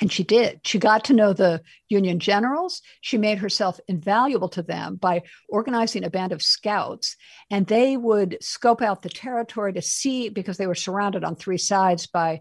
[0.00, 0.60] and she did.
[0.64, 2.82] She got to know the Union generals.
[3.02, 7.16] She made herself invaluable to them by organizing a band of scouts.
[7.50, 11.58] And they would scope out the territory to see, because they were surrounded on three
[11.58, 12.40] sides by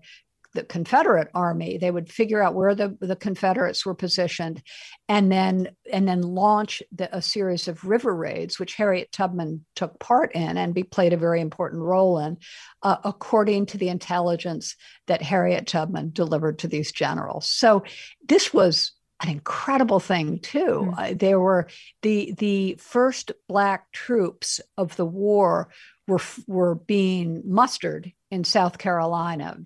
[0.54, 1.78] the Confederate army.
[1.78, 4.62] They would figure out where the, the Confederates were positioned,
[5.08, 10.00] and then and then launch the, a series of river raids, which Harriet Tubman took
[10.00, 12.38] part in and be, played a very important role in,
[12.84, 14.76] uh, according to the intelligence
[15.08, 17.48] that Harriet Tubman delivered to these generals.
[17.48, 17.84] So
[18.28, 20.92] this was an incredible thing too.
[20.92, 20.94] Mm.
[20.98, 21.68] Uh, there were
[22.02, 25.70] the the first black troops of the war
[26.08, 29.58] were were being mustered in South Carolina.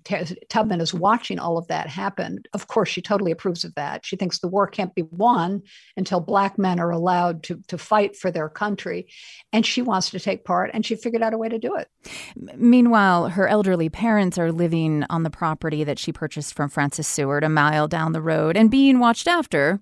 [0.50, 2.42] Tubman is watching all of that happen.
[2.52, 4.04] Of course, she totally approves of that.
[4.04, 5.62] She thinks the war can't be won
[5.96, 9.08] until Black men are allowed to, to fight for their country.
[9.54, 11.90] And she wants to take part, and she figured out a way to do it.
[12.58, 17.44] Meanwhile, her elderly parents are living on the property that she purchased from Frances Seward
[17.44, 19.80] a mile down the road and being watched after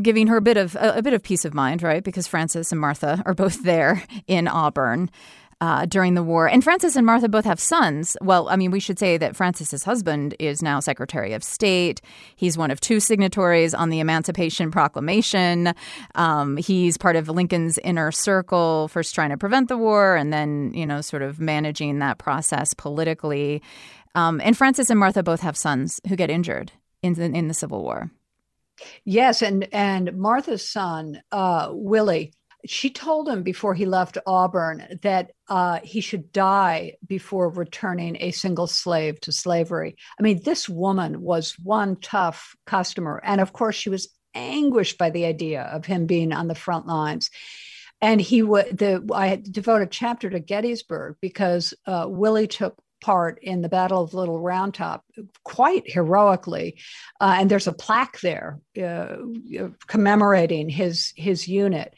[0.00, 2.02] giving her a bit of a, a, bit of peace of mind, right?
[2.02, 5.10] Because Frances and Martha are both there in Auburn
[5.62, 6.48] uh, during the war.
[6.48, 8.16] And Frances and Martha both have sons.
[8.20, 12.00] Well, I mean, we should say that Frances's husband is now Secretary of State.
[12.34, 15.72] He's one of two signatories on the Emancipation Proclamation.
[16.16, 20.72] Um, he's part of Lincoln's inner circle, first trying to prevent the war and then,
[20.74, 23.62] you know, sort of managing that process politically.
[24.16, 26.72] Um, and Frances and Martha both have sons who get injured
[27.04, 28.10] in the, in the Civil War.
[29.04, 32.32] Yes, and and Martha's son, uh, Willie,
[32.66, 38.30] she told him before he left Auburn that uh, he should die before returning a
[38.30, 39.96] single slave to slavery.
[40.18, 43.20] I mean, this woman was one tough customer.
[43.24, 46.86] And of course, she was anguished by the idea of him being on the front
[46.86, 47.30] lines.
[48.00, 53.38] And he would the I devote a chapter to Gettysburg because uh, Willie took part
[53.42, 55.04] in the Battle of Little Round Top
[55.44, 56.78] quite heroically,
[57.20, 59.16] uh, and there's a plaque there uh,
[59.86, 61.94] commemorating his his unit.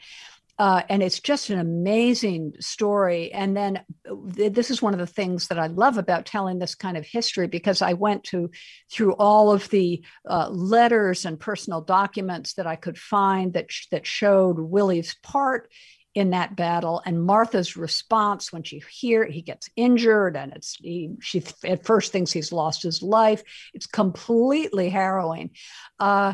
[0.57, 3.31] Uh, and it's just an amazing story.
[3.33, 6.95] And then this is one of the things that I love about telling this kind
[6.95, 8.49] of history because I went to
[8.91, 13.87] through all of the uh, letters and personal documents that I could find that sh-
[13.91, 15.69] that showed Willie's part
[16.15, 21.11] in that battle and martha's response when she hear he gets injured and it's he,
[21.19, 25.51] she at first thinks he's lost his life it's completely harrowing
[25.99, 26.33] uh,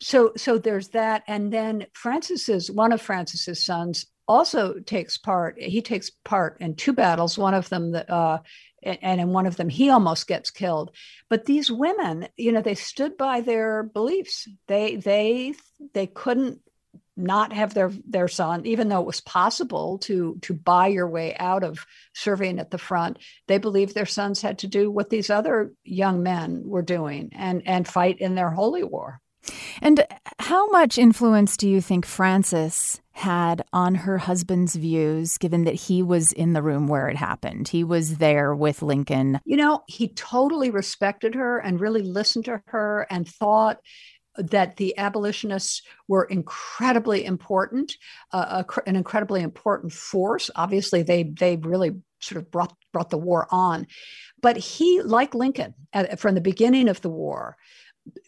[0.00, 1.22] so so there's that.
[1.28, 6.92] And then frances's one of frances's sons also takes part he takes part in two
[6.92, 8.38] battles one of them that uh,
[8.82, 10.90] and in one of them he almost gets killed.
[11.28, 14.48] But these women you know they stood by their beliefs.
[14.68, 15.54] They they
[15.94, 16.60] they couldn't
[17.16, 21.36] not have their their son even though it was possible to to buy your way
[21.36, 21.84] out of
[22.14, 23.18] serving at the front.
[23.48, 27.62] They believed their sons had to do what these other young men were doing and
[27.66, 29.20] and fight in their holy war
[29.80, 30.04] and
[30.38, 36.02] how much influence do you think Frances had on her husband's views, given that he
[36.02, 37.68] was in the room where it happened?
[37.68, 39.40] He was there with Lincoln.
[39.44, 43.78] You know, he totally respected her and really listened to her and thought
[44.36, 47.96] that the abolitionists were incredibly important,
[48.32, 50.50] uh, an incredibly important force.
[50.54, 53.86] Obviously, they they really sort of brought brought the war on,
[54.40, 55.74] but he, like Lincoln,
[56.16, 57.56] from the beginning of the war,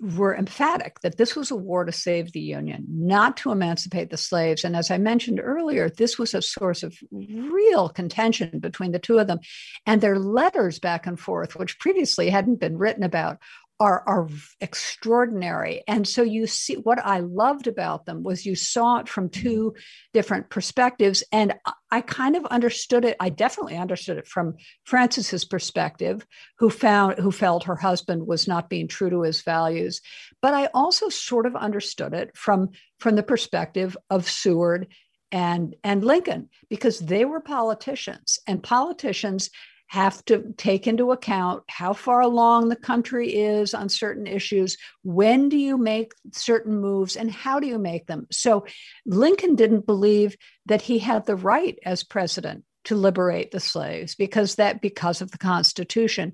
[0.01, 4.17] were emphatic that this was a war to save the Union, not to emancipate the
[4.17, 4.65] slaves.
[4.65, 9.19] And as I mentioned earlier, this was a source of real contention between the two
[9.19, 9.41] of them.
[9.87, 13.39] And their letters back and forth, which previously hadn't been written about,
[13.81, 14.29] are, are
[14.61, 15.83] extraordinary.
[15.89, 19.75] And so you see what I loved about them was you saw it from two
[20.13, 21.25] different perspectives.
[21.33, 21.55] And
[21.91, 23.17] I kind of understood it.
[23.19, 24.55] I definitely understood it from
[24.85, 26.25] Frances's perspective,
[26.59, 30.01] who found who felt her husband was not being true to his values.
[30.41, 34.87] But I also sort of understood it from, from the perspective of Seward
[35.33, 39.51] and, and Lincoln, because they were politicians, and politicians
[39.93, 44.79] have to take into account how far along the country is on certain issues.
[45.03, 48.27] When do you make certain moves and how do you make them?
[48.33, 48.65] So
[49.05, 54.55] Lincoln didn't believe that he had the right as president to liberate the slaves because
[54.55, 56.33] that because of the constitution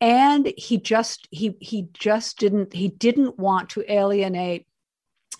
[0.00, 4.66] and he just he he just didn't he didn't want to alienate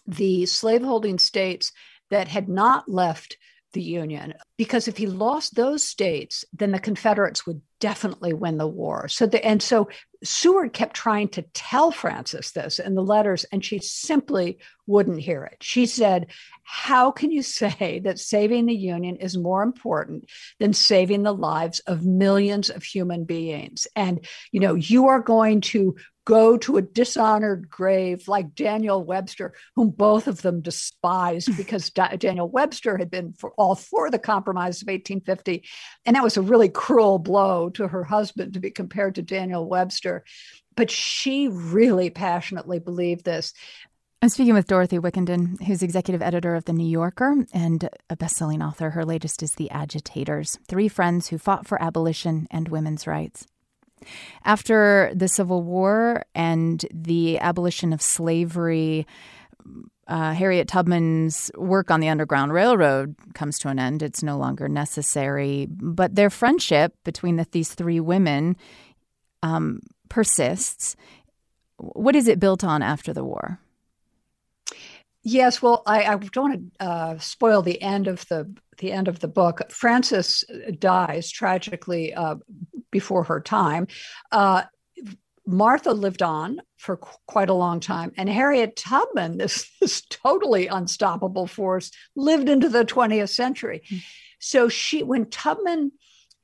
[0.06, 1.72] the slaveholding states
[2.10, 3.36] that had not left
[3.76, 8.66] the Union because if he lost those states, then the Confederates would definitely win the
[8.66, 9.06] war.
[9.06, 9.90] So the, and so
[10.24, 15.44] Seward kept trying to tell Frances this in the letters, and she simply wouldn't hear
[15.44, 15.58] it.
[15.60, 16.28] She said,
[16.62, 21.80] How can you say that saving the Union is more important than saving the lives
[21.80, 23.86] of millions of human beings?
[23.94, 29.54] And, you know, you are going to go to a dishonored grave like Daniel Webster,
[29.76, 31.56] whom both of them despised mm.
[31.56, 35.64] because Daniel Webster had been for all for the Compromise of 1850.
[36.04, 39.66] And that was a really cruel blow to her husband to be compared to Daniel
[39.66, 40.24] Webster.
[40.76, 43.54] But she really passionately believed this.
[44.20, 48.62] I'm speaking with Dorothy Wickenden, who's executive editor of The New Yorker and a best-selling
[48.62, 48.90] author.
[48.90, 53.46] Her latest is The Agitators, three friends who fought for abolition and women's rights.
[54.44, 59.06] After the Civil War and the abolition of slavery,
[60.06, 64.02] uh, Harriet Tubman's work on the Underground Railroad comes to an end.
[64.02, 65.66] It's no longer necessary.
[65.68, 68.56] But their friendship between the, these three women
[69.42, 70.96] um, persists.
[71.78, 73.58] What is it built on after the war?
[75.22, 79.08] Yes, well, I, I don't want to uh, spoil the end of the the end
[79.08, 79.70] of the book.
[79.70, 80.44] Frances
[80.78, 82.36] dies tragically uh,
[82.90, 83.86] before her time.
[84.32, 84.62] Uh,
[85.46, 90.66] Martha lived on for qu- quite a long time, and Harriet Tubman, this, this totally
[90.66, 93.82] unstoppable force, lived into the 20th century.
[93.86, 93.96] Mm-hmm.
[94.38, 95.92] So she, when Tubman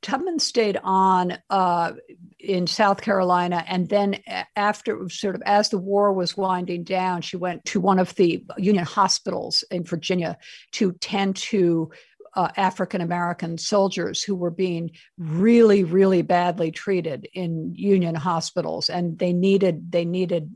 [0.02, 1.92] Tubman stayed on uh,
[2.38, 4.18] in South Carolina, and then
[4.56, 8.44] after, sort of as the war was winding down, she went to one of the
[8.58, 10.36] Union hospitals in Virginia
[10.72, 11.92] to tend to
[12.34, 19.18] uh, African American soldiers who were being really, really badly treated in Union hospitals, and
[19.18, 20.50] they needed they needed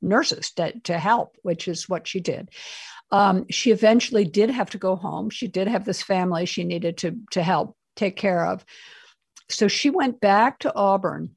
[0.00, 2.50] nurses to, to help, which is what she did.
[3.12, 5.30] Um, she eventually did have to go home.
[5.30, 8.64] She did have this family she needed to, to help take care of.
[9.48, 11.35] So she went back to Auburn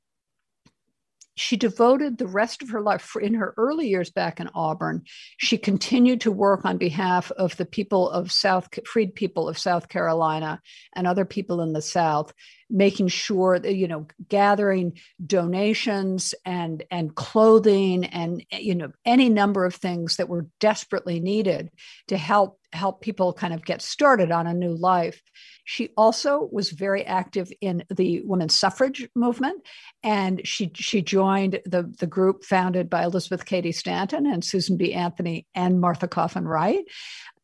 [1.39, 5.03] she devoted the rest of her life in her early years back in Auburn.
[5.37, 9.87] She continued to work on behalf of the people of South, freed people of South
[9.87, 10.61] Carolina
[10.95, 12.33] and other people in the South,
[12.69, 19.65] making sure that, you know, gathering donations and, and clothing and, you know, any number
[19.65, 21.71] of things that were desperately needed
[22.07, 25.21] to help help people kind of get started on a new life.
[25.65, 29.65] She also was very active in the women's suffrage movement,
[30.03, 34.93] and she she joined the the group founded by Elizabeth Cady Stanton and Susan B.
[34.93, 36.85] Anthony and Martha Coffin Wright,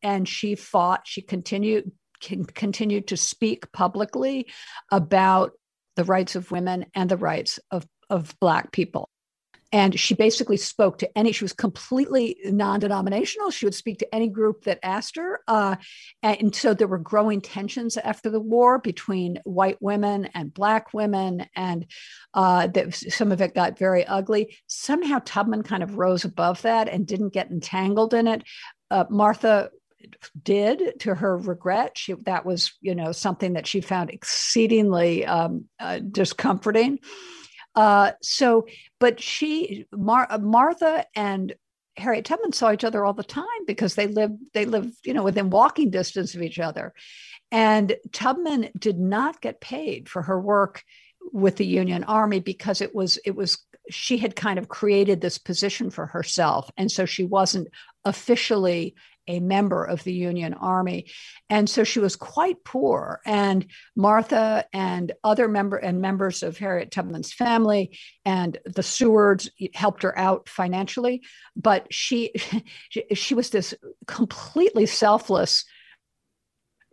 [0.02, 1.02] and she fought.
[1.06, 4.48] She continued continued to speak publicly
[4.92, 5.54] about
[5.96, 9.10] the rights of women and the rights of of black people.
[9.72, 13.50] And she basically spoke to any she was completely non-denominational.
[13.50, 15.76] She would speak to any group that asked her uh,
[16.24, 21.48] and so there were growing tensions after the war between white women and black women
[21.56, 21.88] and
[22.36, 24.56] uh, that some of it got very ugly.
[24.68, 28.44] Somehow tubman kind of rose above that and didn't get entangled in it.
[28.92, 29.72] Uh, martha
[30.42, 31.98] did to her regret.
[31.98, 37.00] She that was you know something that she found exceedingly um, uh, discomforting.
[37.76, 38.68] Uh, so,
[39.00, 41.54] but she, Mar- uh, Martha and
[41.98, 45.24] Harriet Tubman saw each other all the time because they lived they lived you know
[45.24, 46.94] within walking distance of each other,
[47.52, 50.84] and Tubman did not get paid for her work
[51.32, 53.58] with the Union Army because it was it was
[53.90, 57.68] she had kind of created this position for herself, and so she wasn't
[58.04, 58.96] officially
[59.28, 61.08] a member of the Union Army.
[61.50, 63.22] And so she was quite poor.
[63.26, 63.66] And
[63.96, 70.18] Martha and other member and members of Harriet Tubman's family and the Sewards helped her
[70.18, 71.24] out financially.
[71.56, 72.34] But she
[73.14, 73.74] she was this
[74.08, 75.66] completely selfless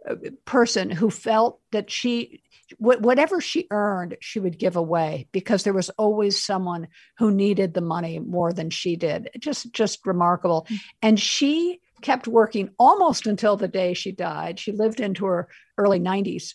[0.08, 2.42] uh, person who felt that she
[2.78, 7.80] whatever she earned she would give away because there was always someone who needed the
[7.80, 10.78] money more than she did just just remarkable mm.
[11.02, 14.58] and she kept working almost until the day she died.
[14.58, 15.48] She lived into her
[15.78, 16.54] early 90s.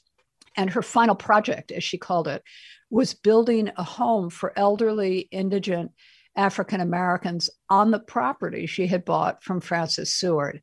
[0.56, 2.42] And her final project, as she called it,
[2.90, 5.92] was building a home for elderly, indigent
[6.36, 10.62] African Americans on the property she had bought from Frances Seward.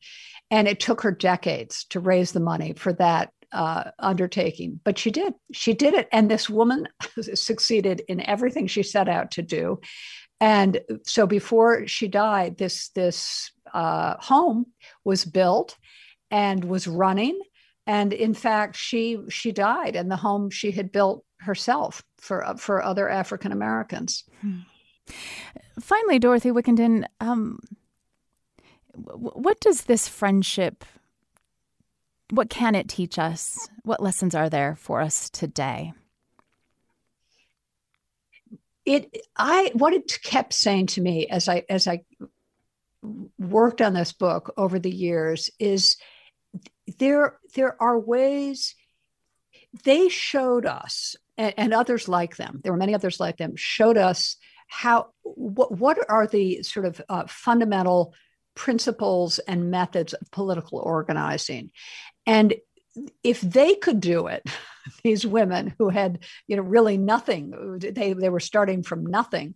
[0.51, 5.11] And it took her decades to raise the money for that uh, undertaking, but she
[5.11, 5.32] did.
[5.53, 6.09] She did it.
[6.12, 6.89] And this woman
[7.35, 9.80] succeeded in everything she set out to do.
[10.45, 14.66] And so before she died, this, this uh, home
[15.03, 15.78] was built
[16.30, 17.40] and was running.
[17.86, 22.82] And in fact, she she died in the home she had built herself for for
[22.82, 24.24] other African Americans.
[24.42, 24.61] Hmm.
[25.80, 27.59] Finally, Dorothy Wickenden, um,
[28.95, 30.84] what does this friendship?
[32.30, 33.57] What can it teach us?
[33.82, 35.95] What lessons are there for us today?
[38.85, 42.03] It I what it kept saying to me as I as I
[43.39, 45.97] worked on this book over the years is
[46.99, 48.74] there there are ways
[49.85, 53.99] they showed us and, and, others like them there were many others like them showed
[53.99, 54.37] us
[54.68, 58.14] how what, what are the sort of uh, fundamental
[58.55, 61.70] principles and methods of political organizing.
[62.26, 62.55] And
[63.22, 64.43] if they could do it
[65.05, 69.55] these women who had you know really nothing they, they were starting from nothing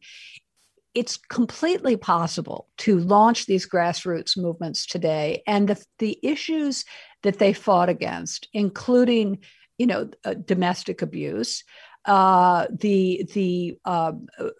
[0.94, 6.84] it's completely possible to launch these grassroots movements today and the, the issues
[7.22, 9.38] that they fought against including
[9.76, 11.64] you know uh, domestic abuse
[12.04, 14.12] uh, the the uh,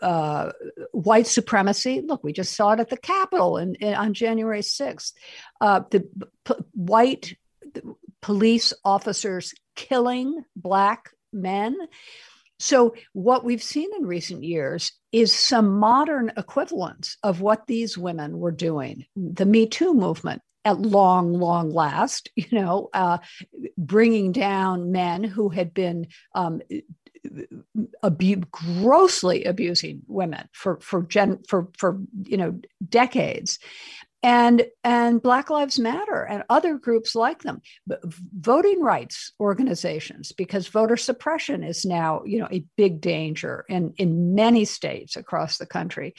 [0.03, 0.53] uh,
[0.93, 2.03] white supremacy.
[2.05, 5.15] Look, we just saw it at the Capitol in, in on January sixth.
[5.59, 6.07] Uh, the
[6.45, 7.37] p- white
[8.21, 11.77] police officers killing black men.
[12.59, 18.39] So, what we've seen in recent years is some modern equivalents of what these women
[18.41, 19.07] were doing.
[19.15, 23.19] The Me Too movement, at long, long last, you know, uh,
[23.79, 26.61] bringing down men who had been um,
[28.03, 33.59] abu- grossly abusing women for for gen for for you know decades
[34.23, 37.61] and and black lives matter and other groups like them.
[38.37, 44.35] Voting rights organizations because voter suppression is now you know a big danger in in
[44.35, 46.15] many states across the country.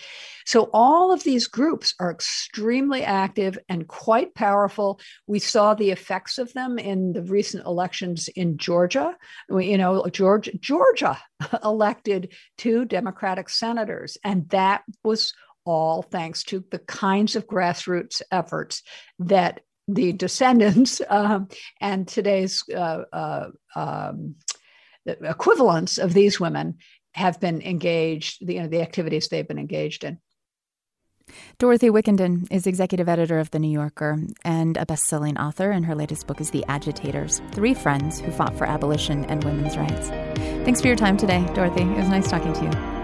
[0.46, 5.02] So all of these groups are extremely active and quite powerful.
[5.28, 9.16] We saw the effects of them in the recent elections in georgia.
[9.50, 11.18] You know georgia georgia
[11.64, 15.34] elected two democratic senators and that was
[15.70, 18.82] all thanks to the kinds of grassroots efforts
[19.20, 21.48] that the descendants um,
[21.80, 24.36] and today's uh, uh, um,
[25.06, 26.78] equivalents of these women
[27.14, 30.20] have been engaged, you know, the activities they've been engaged in.
[31.60, 35.86] Dorothy Wickenden is executive editor of The New Yorker and a best selling author, and
[35.86, 40.10] her latest book is The Agitators Three Friends Who Fought for Abolition and Women's Rights.
[40.66, 41.84] Thanks for your time today, Dorothy.
[41.84, 42.99] It was nice talking to you.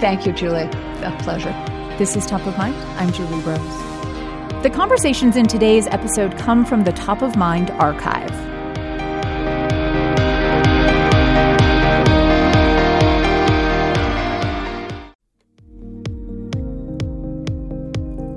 [0.00, 0.62] Thank you, Julie.
[0.62, 1.52] A pleasure.
[1.98, 2.74] This is Top of Mind.
[2.98, 4.62] I'm Julie Rose.
[4.62, 8.30] The conversations in today's episode come from the Top of Mind archive.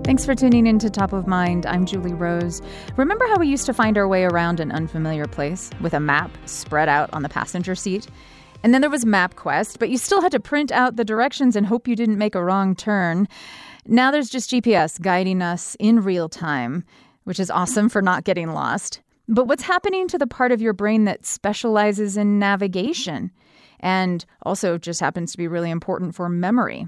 [0.03, 1.66] Thanks for tuning in to Top of Mind.
[1.66, 2.61] I'm Julie Rose.
[2.97, 6.30] Remember how we used to find our way around an unfamiliar place with a map
[6.45, 8.09] spread out on the passenger seat?
[8.64, 11.66] And then there was MapQuest, but you still had to print out the directions and
[11.66, 13.28] hope you didn't make a wrong turn.
[13.86, 16.86] Now there's just GPS guiding us in real time,
[17.26, 19.01] which is awesome for not getting lost.
[19.28, 23.32] But what's happening to the part of your brain that specializes in navigation
[23.82, 26.88] and also just happens to be really important for memory?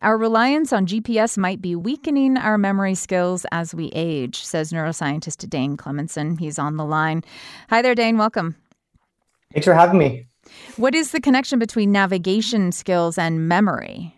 [0.00, 5.46] Our reliance on GPS might be weakening our memory skills as we age, says neuroscientist
[5.50, 6.40] Dane Clemenson.
[6.40, 7.22] He's on the line.
[7.68, 8.16] Hi there, Dane.
[8.16, 8.56] Welcome.
[9.52, 10.26] Thanks for having me.
[10.76, 14.14] What is the connection between navigation skills and memory?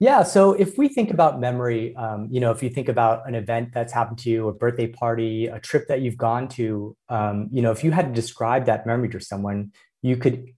[0.00, 3.34] Yeah, so if we think about memory, um, you know, if you think about an
[3.34, 7.48] event that's happened to you, a birthday party, a trip that you've gone to, um,
[7.50, 9.72] you know, if you had to describe that memory to someone,
[10.02, 10.52] you could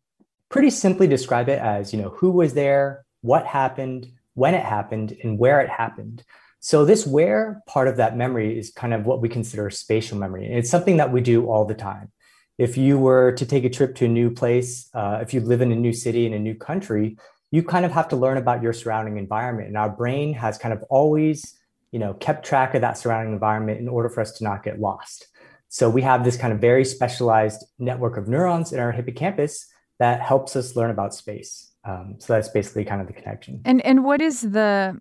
[0.51, 5.17] pretty simply describe it as, you know, who was there, what happened, when it happened,
[5.23, 6.23] and where it happened.
[6.59, 10.45] So this where part of that memory is kind of what we consider spatial memory.
[10.45, 12.13] And it's something that we do all the time.
[12.61, 15.63] If you were to take a trip to a new place, uh, if you live
[15.63, 17.17] in a new city in a new country,
[17.51, 19.69] you kind of have to learn about your surrounding environment.
[19.69, 21.59] And our brain has kind of always,
[21.91, 24.79] you know, kept track of that surrounding environment in order for us to not get
[24.79, 25.27] lost.
[25.71, 29.67] So we have this kind of very specialized network of neurons in our hippocampus
[29.99, 31.73] that helps us learn about space.
[31.85, 33.63] Um, so that's basically kind of the connection.
[33.65, 35.01] And and what is the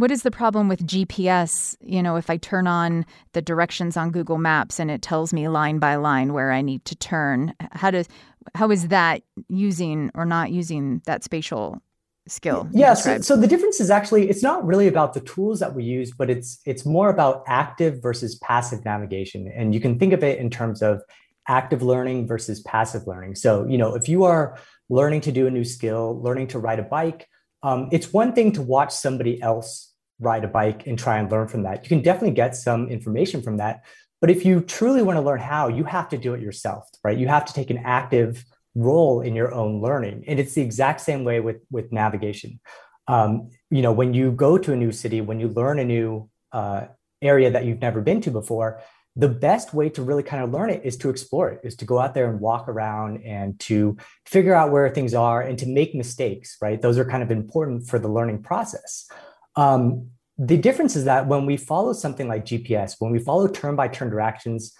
[0.00, 1.76] what is the problem with GPS?
[1.82, 5.46] You know, if I turn on the directions on Google Maps and it tells me
[5.48, 8.08] line by line where I need to turn, how does
[8.54, 11.82] how is that using or not using that spatial
[12.26, 12.66] skill?
[12.72, 15.84] Yeah, so, so the difference is actually it's not really about the tools that we
[15.84, 19.52] use, but it's it's more about active versus passive navigation.
[19.54, 21.02] And you can think of it in terms of
[21.46, 23.34] active learning versus passive learning.
[23.34, 26.78] So, you know, if you are learning to do a new skill, learning to ride
[26.78, 27.28] a bike.
[27.62, 29.89] Um, it's one thing to watch somebody else
[30.20, 31.82] ride a bike and try and learn from that.
[31.82, 33.84] You can definitely get some information from that.
[34.20, 37.16] But if you truly want to learn how, you have to do it yourself, right?
[37.16, 38.44] You have to take an active
[38.74, 40.24] role in your own learning.
[40.26, 42.60] And it's the exact same way with, with navigation.
[43.08, 46.28] Um, you know, when you go to a new city, when you learn a new
[46.52, 46.86] uh,
[47.22, 48.82] area that you've never been to before,
[49.16, 51.84] the best way to really kind of learn it is to explore it is to
[51.84, 55.66] go out there and walk around and to figure out where things are and to
[55.66, 59.10] make mistakes right those are kind of important for the learning process
[59.56, 63.76] um, the difference is that when we follow something like gps when we follow turn
[63.76, 64.74] by turn directions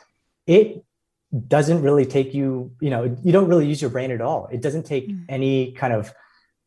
[0.47, 0.83] it
[1.47, 4.61] doesn't really take you you know you don't really use your brain at all it
[4.61, 5.25] doesn't take mm.
[5.29, 6.13] any kind of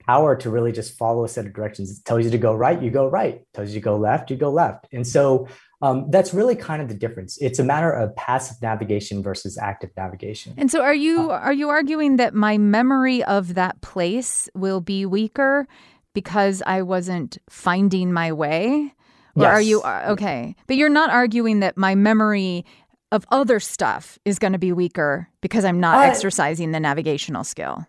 [0.06, 2.82] power to really just follow a set of directions it tells you to go right
[2.82, 5.47] you go right it tells you to go left you go left and so
[5.84, 7.38] um, that's really kind of the difference.
[7.41, 10.54] It's a matter of passive navigation versus active navigation.
[10.56, 14.80] And so, are you uh, are you arguing that my memory of that place will
[14.80, 15.68] be weaker
[16.14, 18.93] because I wasn't finding my way?
[19.36, 19.49] Or yes.
[19.49, 20.55] are you uh, okay?
[20.68, 22.66] But you're not arguing that my memory
[23.11, 27.43] of other stuff is going to be weaker because I'm not uh, exercising the navigational
[27.43, 27.86] skill.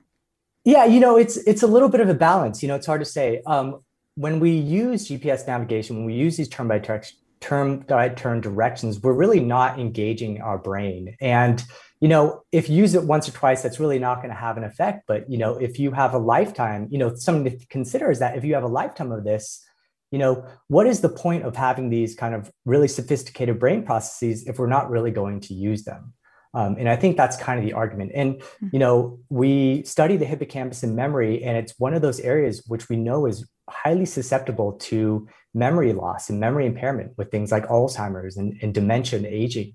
[0.65, 2.63] Yeah, you know, it's it's a little bit of a balance.
[2.63, 3.43] You know, it's hard to say.
[3.47, 3.81] Um,
[4.17, 7.03] when we use GPS navigation, when we use these turn by turn
[7.41, 11.17] term guide turn directions, we're really not engaging our brain.
[11.21, 11.63] And,
[12.01, 14.57] you know, if you use it once or twice, that's really not going to have
[14.57, 15.05] an effect.
[15.07, 18.37] But, you know, if you have a lifetime, you know, something to consider is that
[18.37, 19.65] if you have a lifetime of this,
[20.11, 24.47] you know, what is the point of having these kind of really sophisticated brain processes
[24.47, 26.13] if we're not really going to use them?
[26.53, 28.13] Um, and I think that's kind of the argument.
[28.15, 28.69] And, hmm.
[28.73, 32.89] you know, we study the hippocampus in memory, and it's one of those areas which
[32.89, 38.37] we know is highly susceptible to memory loss and memory impairment with things like Alzheimer's
[38.37, 39.75] and, and dementia and aging.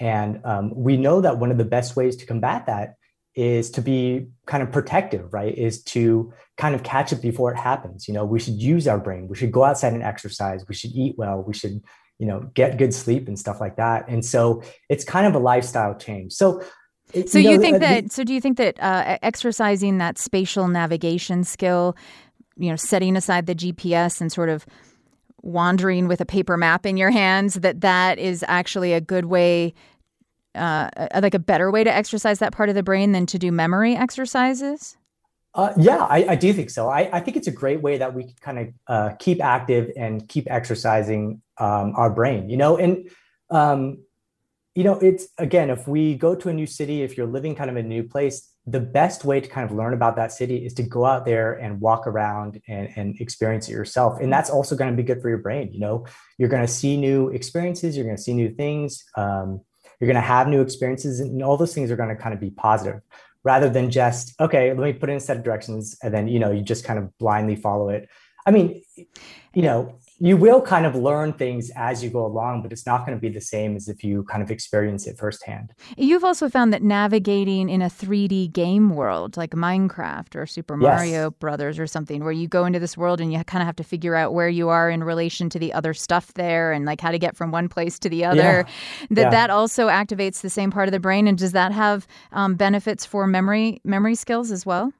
[0.00, 2.96] And um, we know that one of the best ways to combat that
[3.34, 5.56] is to be kind of protective, right?
[5.56, 8.08] Is to kind of catch it before it happens.
[8.08, 9.28] You know, we should use our brain.
[9.28, 10.64] We should go outside and exercise.
[10.66, 11.42] We should eat well.
[11.42, 11.82] We should,
[12.18, 14.08] you know, get good sleep and stuff like that.
[14.08, 16.32] And so it's kind of a lifestyle change.
[16.32, 16.62] So
[17.26, 20.68] so you, know, think uh, that so do you think that uh, exercising that spatial
[20.68, 21.96] navigation skill
[22.56, 24.64] you know setting aside the gps and sort of
[25.42, 29.74] wandering with a paper map in your hands that that is actually a good way
[30.54, 30.90] uh,
[31.22, 33.94] like a better way to exercise that part of the brain than to do memory
[33.94, 34.96] exercises
[35.52, 36.88] uh, yeah, I, I, do think so.
[36.88, 39.90] I, I, think it's a great way that we can kind of uh, keep active
[39.96, 43.10] and keep exercising um, our brain, you know, and,
[43.50, 43.98] um,
[44.76, 47.68] you know, it's again, if we go to a new city, if you're living kind
[47.68, 50.74] of a new place, the best way to kind of learn about that city is
[50.74, 54.20] to go out there and walk around and, and experience it yourself.
[54.20, 55.72] And that's also going to be good for your brain.
[55.72, 56.06] You know,
[56.38, 59.60] you're going to see new experiences, you're going to see new things, um,
[59.98, 62.40] you're going to have new experiences, and all those things are going to kind of
[62.40, 63.00] be positive
[63.42, 66.38] rather than just okay let me put in a set of directions and then you
[66.38, 68.08] know you just kind of blindly follow it
[68.46, 68.82] i mean
[69.54, 73.06] you know you will kind of learn things as you go along, but it's not
[73.06, 75.72] going to be the same as if you kind of experience it firsthand.
[75.96, 80.82] You've also found that navigating in a 3D game world like Minecraft or Super yes.
[80.82, 83.76] Mario Brothers or something, where you go into this world and you kind of have
[83.76, 87.00] to figure out where you are in relation to the other stuff there and like
[87.00, 88.62] how to get from one place to the other, yeah.
[89.08, 89.30] that yeah.
[89.30, 91.26] that also activates the same part of the brain.
[91.28, 94.92] And does that have um, benefits for memory memory skills as well?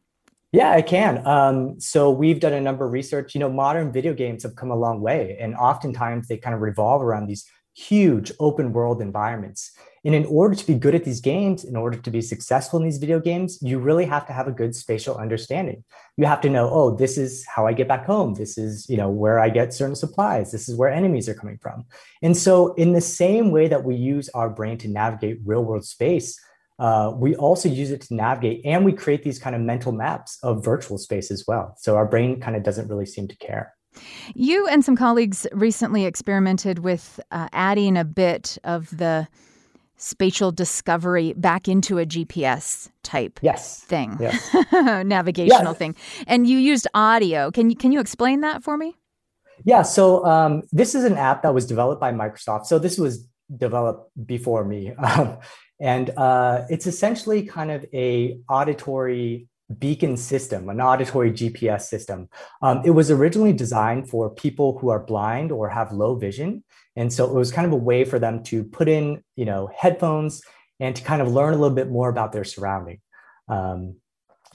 [0.53, 1.24] Yeah, I can.
[1.26, 3.34] Um, so we've done a number of research.
[3.34, 6.61] You know, modern video games have come a long way, and oftentimes they kind of
[6.61, 7.46] revolve around these
[7.76, 9.70] huge open world environments.
[10.05, 12.84] And in order to be good at these games, in order to be successful in
[12.84, 15.84] these video games, you really have to have a good spatial understanding.
[16.16, 18.34] You have to know, oh, this is how I get back home.
[18.34, 20.51] This is, you know, where I get certain supplies.
[20.51, 21.84] This is where enemies are coming from.
[22.22, 25.84] And so, in the same way that we use our brain to navigate real world
[25.84, 26.40] space,
[26.81, 30.39] uh, we also use it to navigate and we create these kind of mental maps
[30.43, 31.76] of virtual space as well.
[31.78, 33.74] So our brain kind of doesn't really seem to care.
[34.35, 39.28] You and some colleagues recently experimented with uh, adding a bit of the
[39.97, 43.81] spatial discovery back into a GPS type yes.
[43.81, 44.57] thing, yes.
[45.05, 45.95] navigational thing,
[46.26, 47.51] and you used audio.
[47.51, 48.97] Can you can you explain that for me?
[49.64, 52.66] Yeah, so um, this is an app that was developed by Microsoft.
[52.66, 55.39] So this was developed before me, um,
[55.81, 62.28] and uh, it's essentially kind of a auditory beacon system, an auditory GPS system.
[62.61, 66.64] Um, it was originally designed for people who are blind or have low vision.
[66.97, 69.70] And so it was kind of a way for them to put in, you know,
[69.74, 70.43] headphones
[70.81, 73.01] and to kind of learn a little bit more about their surrounding.
[73.49, 73.97] Um,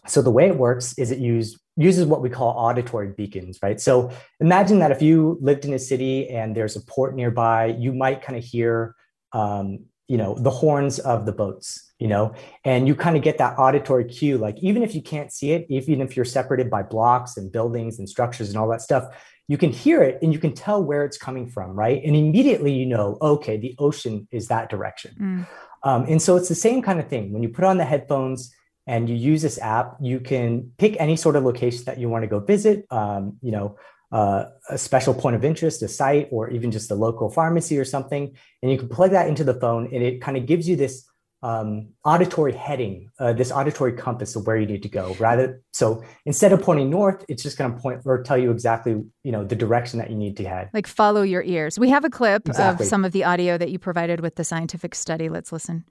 [0.06, 3.80] so the way it works is it use, uses what we call auditory beacons, right?
[3.80, 7.94] So imagine that if you lived in a city and there's a port nearby, you
[7.94, 8.96] might kind of hear
[9.32, 12.34] um, you know the horns of the boats you know?
[12.64, 15.66] And you kind of get that auditory cue like even if you can't see it
[15.70, 19.06] even if you're separated by blocks and buildings and structures and all that stuff
[19.48, 22.02] you can hear it and you can tell where it's coming from right?
[22.04, 25.16] And immediately you know okay the ocean is that direction.
[25.20, 25.48] Mm.
[25.84, 27.32] um, and so it's the same kind of thing.
[27.32, 28.54] When you put on the headphones
[28.88, 32.24] and you use this app you can pick any sort of location that you want
[32.24, 33.78] to go visit um, you know
[34.16, 37.84] uh, a special point of interest, a site, or even just a local pharmacy or
[37.84, 38.34] something.
[38.62, 41.06] And you can plug that into the phone, and it kind of gives you this
[41.44, 45.14] um, auditory heading, uh, this auditory compass of where you need to go.
[45.20, 49.04] Rather, so instead of pointing north, it's just going to point or tell you exactly,
[49.24, 50.70] you know, the direction that you need to head.
[50.74, 51.78] Like follow your ears.
[51.78, 52.86] We have a clip exactly.
[52.86, 55.28] of some of the audio that you provided with the scientific study.
[55.28, 55.84] Let's listen.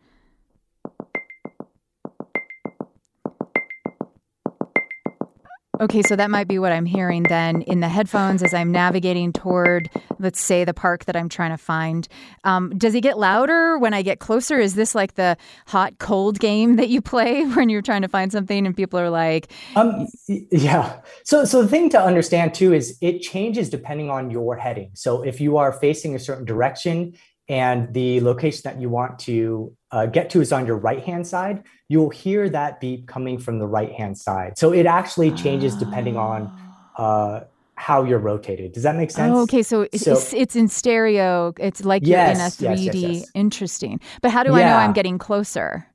[5.81, 9.33] Okay, so that might be what I'm hearing then in the headphones as I'm navigating
[9.33, 12.07] toward, let's say, the park that I'm trying to find.
[12.45, 14.61] Um, does it get louder when I get closer?
[14.61, 18.31] Is this like the hot cold game that you play when you're trying to find
[18.31, 21.01] something and people are like, um, yeah.
[21.25, 24.91] So, so the thing to understand too is it changes depending on your heading.
[24.95, 27.15] So if you are facing a certain direction,
[27.49, 31.27] and the location that you want to uh, get to is on your right hand
[31.27, 34.57] side, you'll hear that beep coming from the right hand side.
[34.57, 36.51] So it actually changes depending on
[36.97, 37.41] uh,
[37.77, 38.73] how you're rotated.
[38.73, 39.33] Does that make sense?
[39.35, 41.53] Oh, okay, so, so it's, it's, in stereo.
[41.59, 42.85] It's like yes, you're in a 3D.
[42.85, 44.01] Yes, yes, Interesting.
[44.23, 44.57] But how do yeah.
[44.57, 45.87] I know I'm getting closer?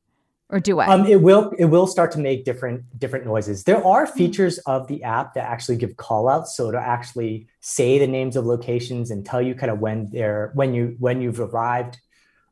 [0.50, 0.88] Or do I?
[0.88, 3.64] Um, it will it will start to make different different noises.
[3.64, 4.18] There are hmm.
[4.18, 8.36] features of the app that actually give call outs, so to actually say the names
[8.36, 12.00] of locations and tell you kind of when they're when you when you've arrived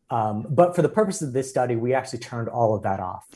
[0.09, 3.27] um, but for the purpose of this study, we actually turned all of that off.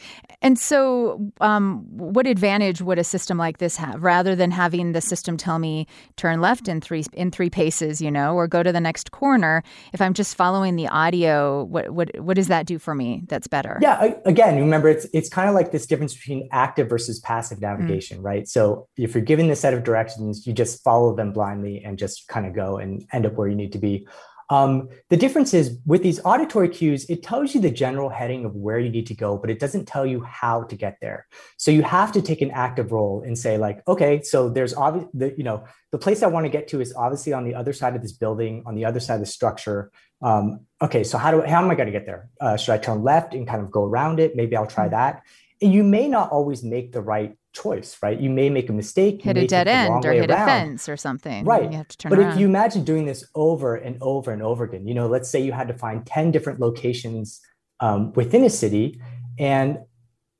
[0.41, 5.01] And so, um, what advantage would a system like this have, rather than having the
[5.01, 8.71] system tell me turn left in three in three paces, you know, or go to
[8.71, 9.63] the next corner?
[9.93, 13.23] If I'm just following the audio, what what what does that do for me?
[13.27, 13.77] That's better.
[13.81, 14.13] Yeah.
[14.25, 17.63] Again, remember, it's it's kind of like this difference between active versus passive mm.
[17.63, 18.23] navigation, mm.
[18.23, 18.47] right?
[18.47, 22.29] So if you're given the set of directions, you just follow them blindly and just
[22.29, 24.07] kind of go and end up where you need to be.
[24.51, 28.53] Um, the difference is with these auditory cues, it tells you the general heading of
[28.53, 31.25] where you need to go, but it doesn't tell you how to get there.
[31.55, 35.09] So you have to take an active role and say, like, okay, so there's obviously
[35.13, 37.71] the, you know, the place I want to get to is obviously on the other
[37.71, 39.89] side of this building, on the other side of the structure.
[40.21, 42.29] Um, okay, so how do how am I going to get there?
[42.41, 44.35] Uh, should I turn left and kind of go around it?
[44.35, 44.95] Maybe I'll try mm-hmm.
[44.95, 45.23] that.
[45.61, 48.19] And you may not always make the right choice, right?
[48.19, 50.41] You may make a mistake, hit a dead end, or hit around.
[50.41, 51.45] a fence or something.
[51.45, 51.71] Right.
[51.71, 52.33] You have to turn but around.
[52.33, 55.41] if you imagine doing this over and over and over again, you know, let's say
[55.41, 57.41] you had to find 10 different locations
[57.79, 59.01] um, within a city
[59.39, 59.79] and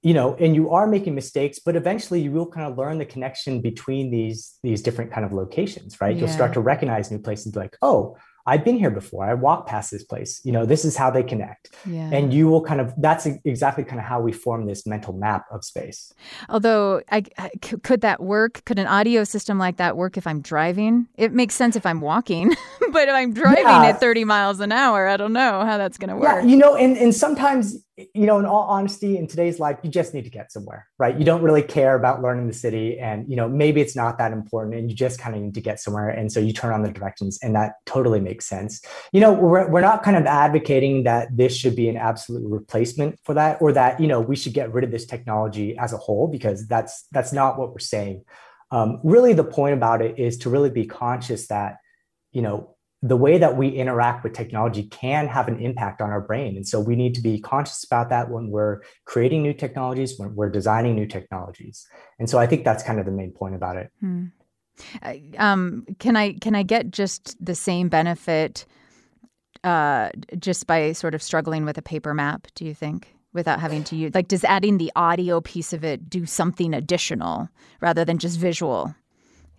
[0.01, 3.05] you know and you are making mistakes but eventually you will kind of learn the
[3.05, 6.21] connection between these these different kind of locations right yeah.
[6.21, 9.25] you'll start to recognize new places like oh I've been here before.
[9.25, 10.41] I walked past this place.
[10.43, 11.75] You know, this is how they connect.
[11.85, 12.09] Yeah.
[12.11, 15.45] And you will kind of, that's exactly kind of how we form this mental map
[15.51, 16.13] of space.
[16.49, 17.23] Although, I,
[17.61, 18.63] could that work?
[18.65, 21.07] Could an audio system like that work if I'm driving?
[21.17, 22.49] It makes sense if I'm walking,
[22.91, 23.85] but if I'm driving yeah.
[23.85, 26.23] at 30 miles an hour, I don't know how that's going to work.
[26.23, 27.77] Yeah, you know, and, and sometimes
[28.13, 31.17] you know, in all honesty, in today's life, you just need to get somewhere, right?
[31.17, 34.31] You don't really care about learning the city, and you know, maybe it's not that
[34.31, 36.81] important, and you just kind of need to get somewhere, and so you turn on
[36.81, 38.81] the directions, and that totally makes sense.
[39.11, 43.19] You know, we're we're not kind of advocating that this should be an absolute replacement
[43.23, 45.97] for that, or that you know we should get rid of this technology as a
[45.97, 48.23] whole, because that's that's not what we're saying.
[48.71, 51.77] Um, really, the point about it is to really be conscious that
[52.31, 56.21] you know the way that we interact with technology can have an impact on our
[56.21, 56.55] brain.
[56.55, 60.35] And so we need to be conscious about that when we're creating new technologies, when
[60.35, 61.87] we're designing new technologies.
[62.19, 63.91] And so I think that's kind of the main point about it.
[63.99, 64.25] Hmm.
[65.37, 68.65] Um, can I can I get just the same benefit
[69.63, 72.47] uh, just by sort of struggling with a paper map?
[72.55, 73.15] Do you think?
[73.33, 77.47] Without having to use, like, does adding the audio piece of it do something additional
[77.79, 78.93] rather than just visual?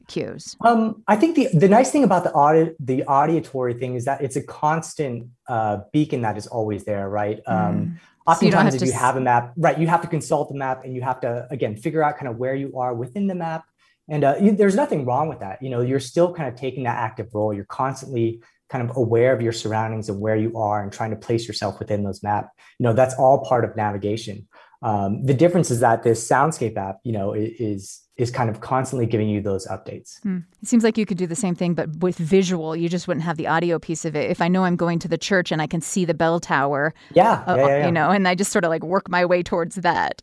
[0.08, 0.56] Cues?
[0.60, 4.22] Um, I think the, the nice thing about the audit the auditory thing is that
[4.22, 7.40] it's a constant uh, beacon that is always there, right?
[7.46, 7.98] Um, mm.
[8.26, 10.94] Oftentimes, so if you have a map, right, you have to consult the map and
[10.94, 13.64] you have to again figure out kind of where you are within the map.
[14.08, 15.62] And uh, you, there's nothing wrong with that.
[15.62, 17.52] You know, you're still kind of taking that active role.
[17.52, 18.42] You're constantly
[18.72, 21.78] kind of aware of your surroundings and where you are and trying to place yourself
[21.78, 22.50] within those map.
[22.78, 24.48] You know, that's all part of navigation.
[24.82, 29.06] Um, the difference is that this soundscape app, you know, is is kind of constantly
[29.06, 30.20] giving you those updates.
[30.22, 30.38] Hmm.
[30.60, 32.76] It seems like you could do the same thing, but with visual.
[32.76, 34.30] You just wouldn't have the audio piece of it.
[34.30, 36.94] If I know I'm going to the church and I can see the bell tower,
[37.14, 37.86] yeah, uh, yeah, yeah, yeah.
[37.86, 40.22] you know, and I just sort of like work my way towards that.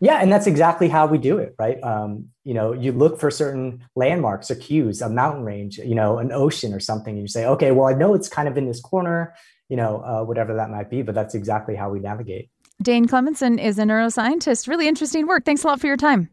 [0.00, 1.82] Yeah, and that's exactly how we do it, right?
[1.82, 6.18] Um, you know, you look for certain landmarks or cues, a mountain range, you know,
[6.18, 8.66] an ocean or something, and you say, okay, well, I know it's kind of in
[8.66, 9.34] this corner,
[9.68, 12.48] you know, uh, whatever that might be, but that's exactly how we navigate.
[12.80, 14.68] Dane Clemenson is a neuroscientist.
[14.68, 15.44] Really interesting work.
[15.44, 16.28] Thanks a lot for your time.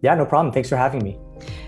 [0.00, 0.50] Yeah, no problem.
[0.52, 1.18] Thanks for having me.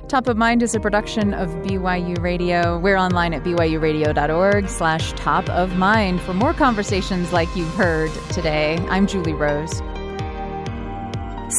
[0.09, 2.79] Top of Mind is a production of BYU Radio.
[2.79, 8.77] We're online at byuradio.org slash top of mind for more conversations like you've heard today.
[8.89, 9.81] I'm Julie Rose.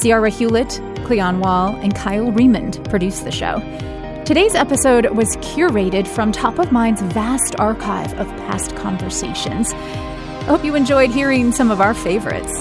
[0.01, 3.59] Ciara Hewlett, Cleon Wall, and Kyle Remond produced the show.
[4.25, 9.73] Today's episode was curated from Top of Mind's vast archive of past conversations.
[10.47, 12.59] I hope you enjoyed hearing some of our favorites.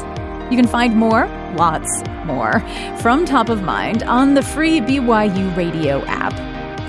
[0.51, 2.59] You can find more, lots more,
[3.01, 6.33] from Top of Mind on the free BYU Radio app.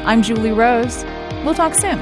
[0.08, 1.04] I'm Julie Rose.
[1.46, 2.00] We'll talk soon.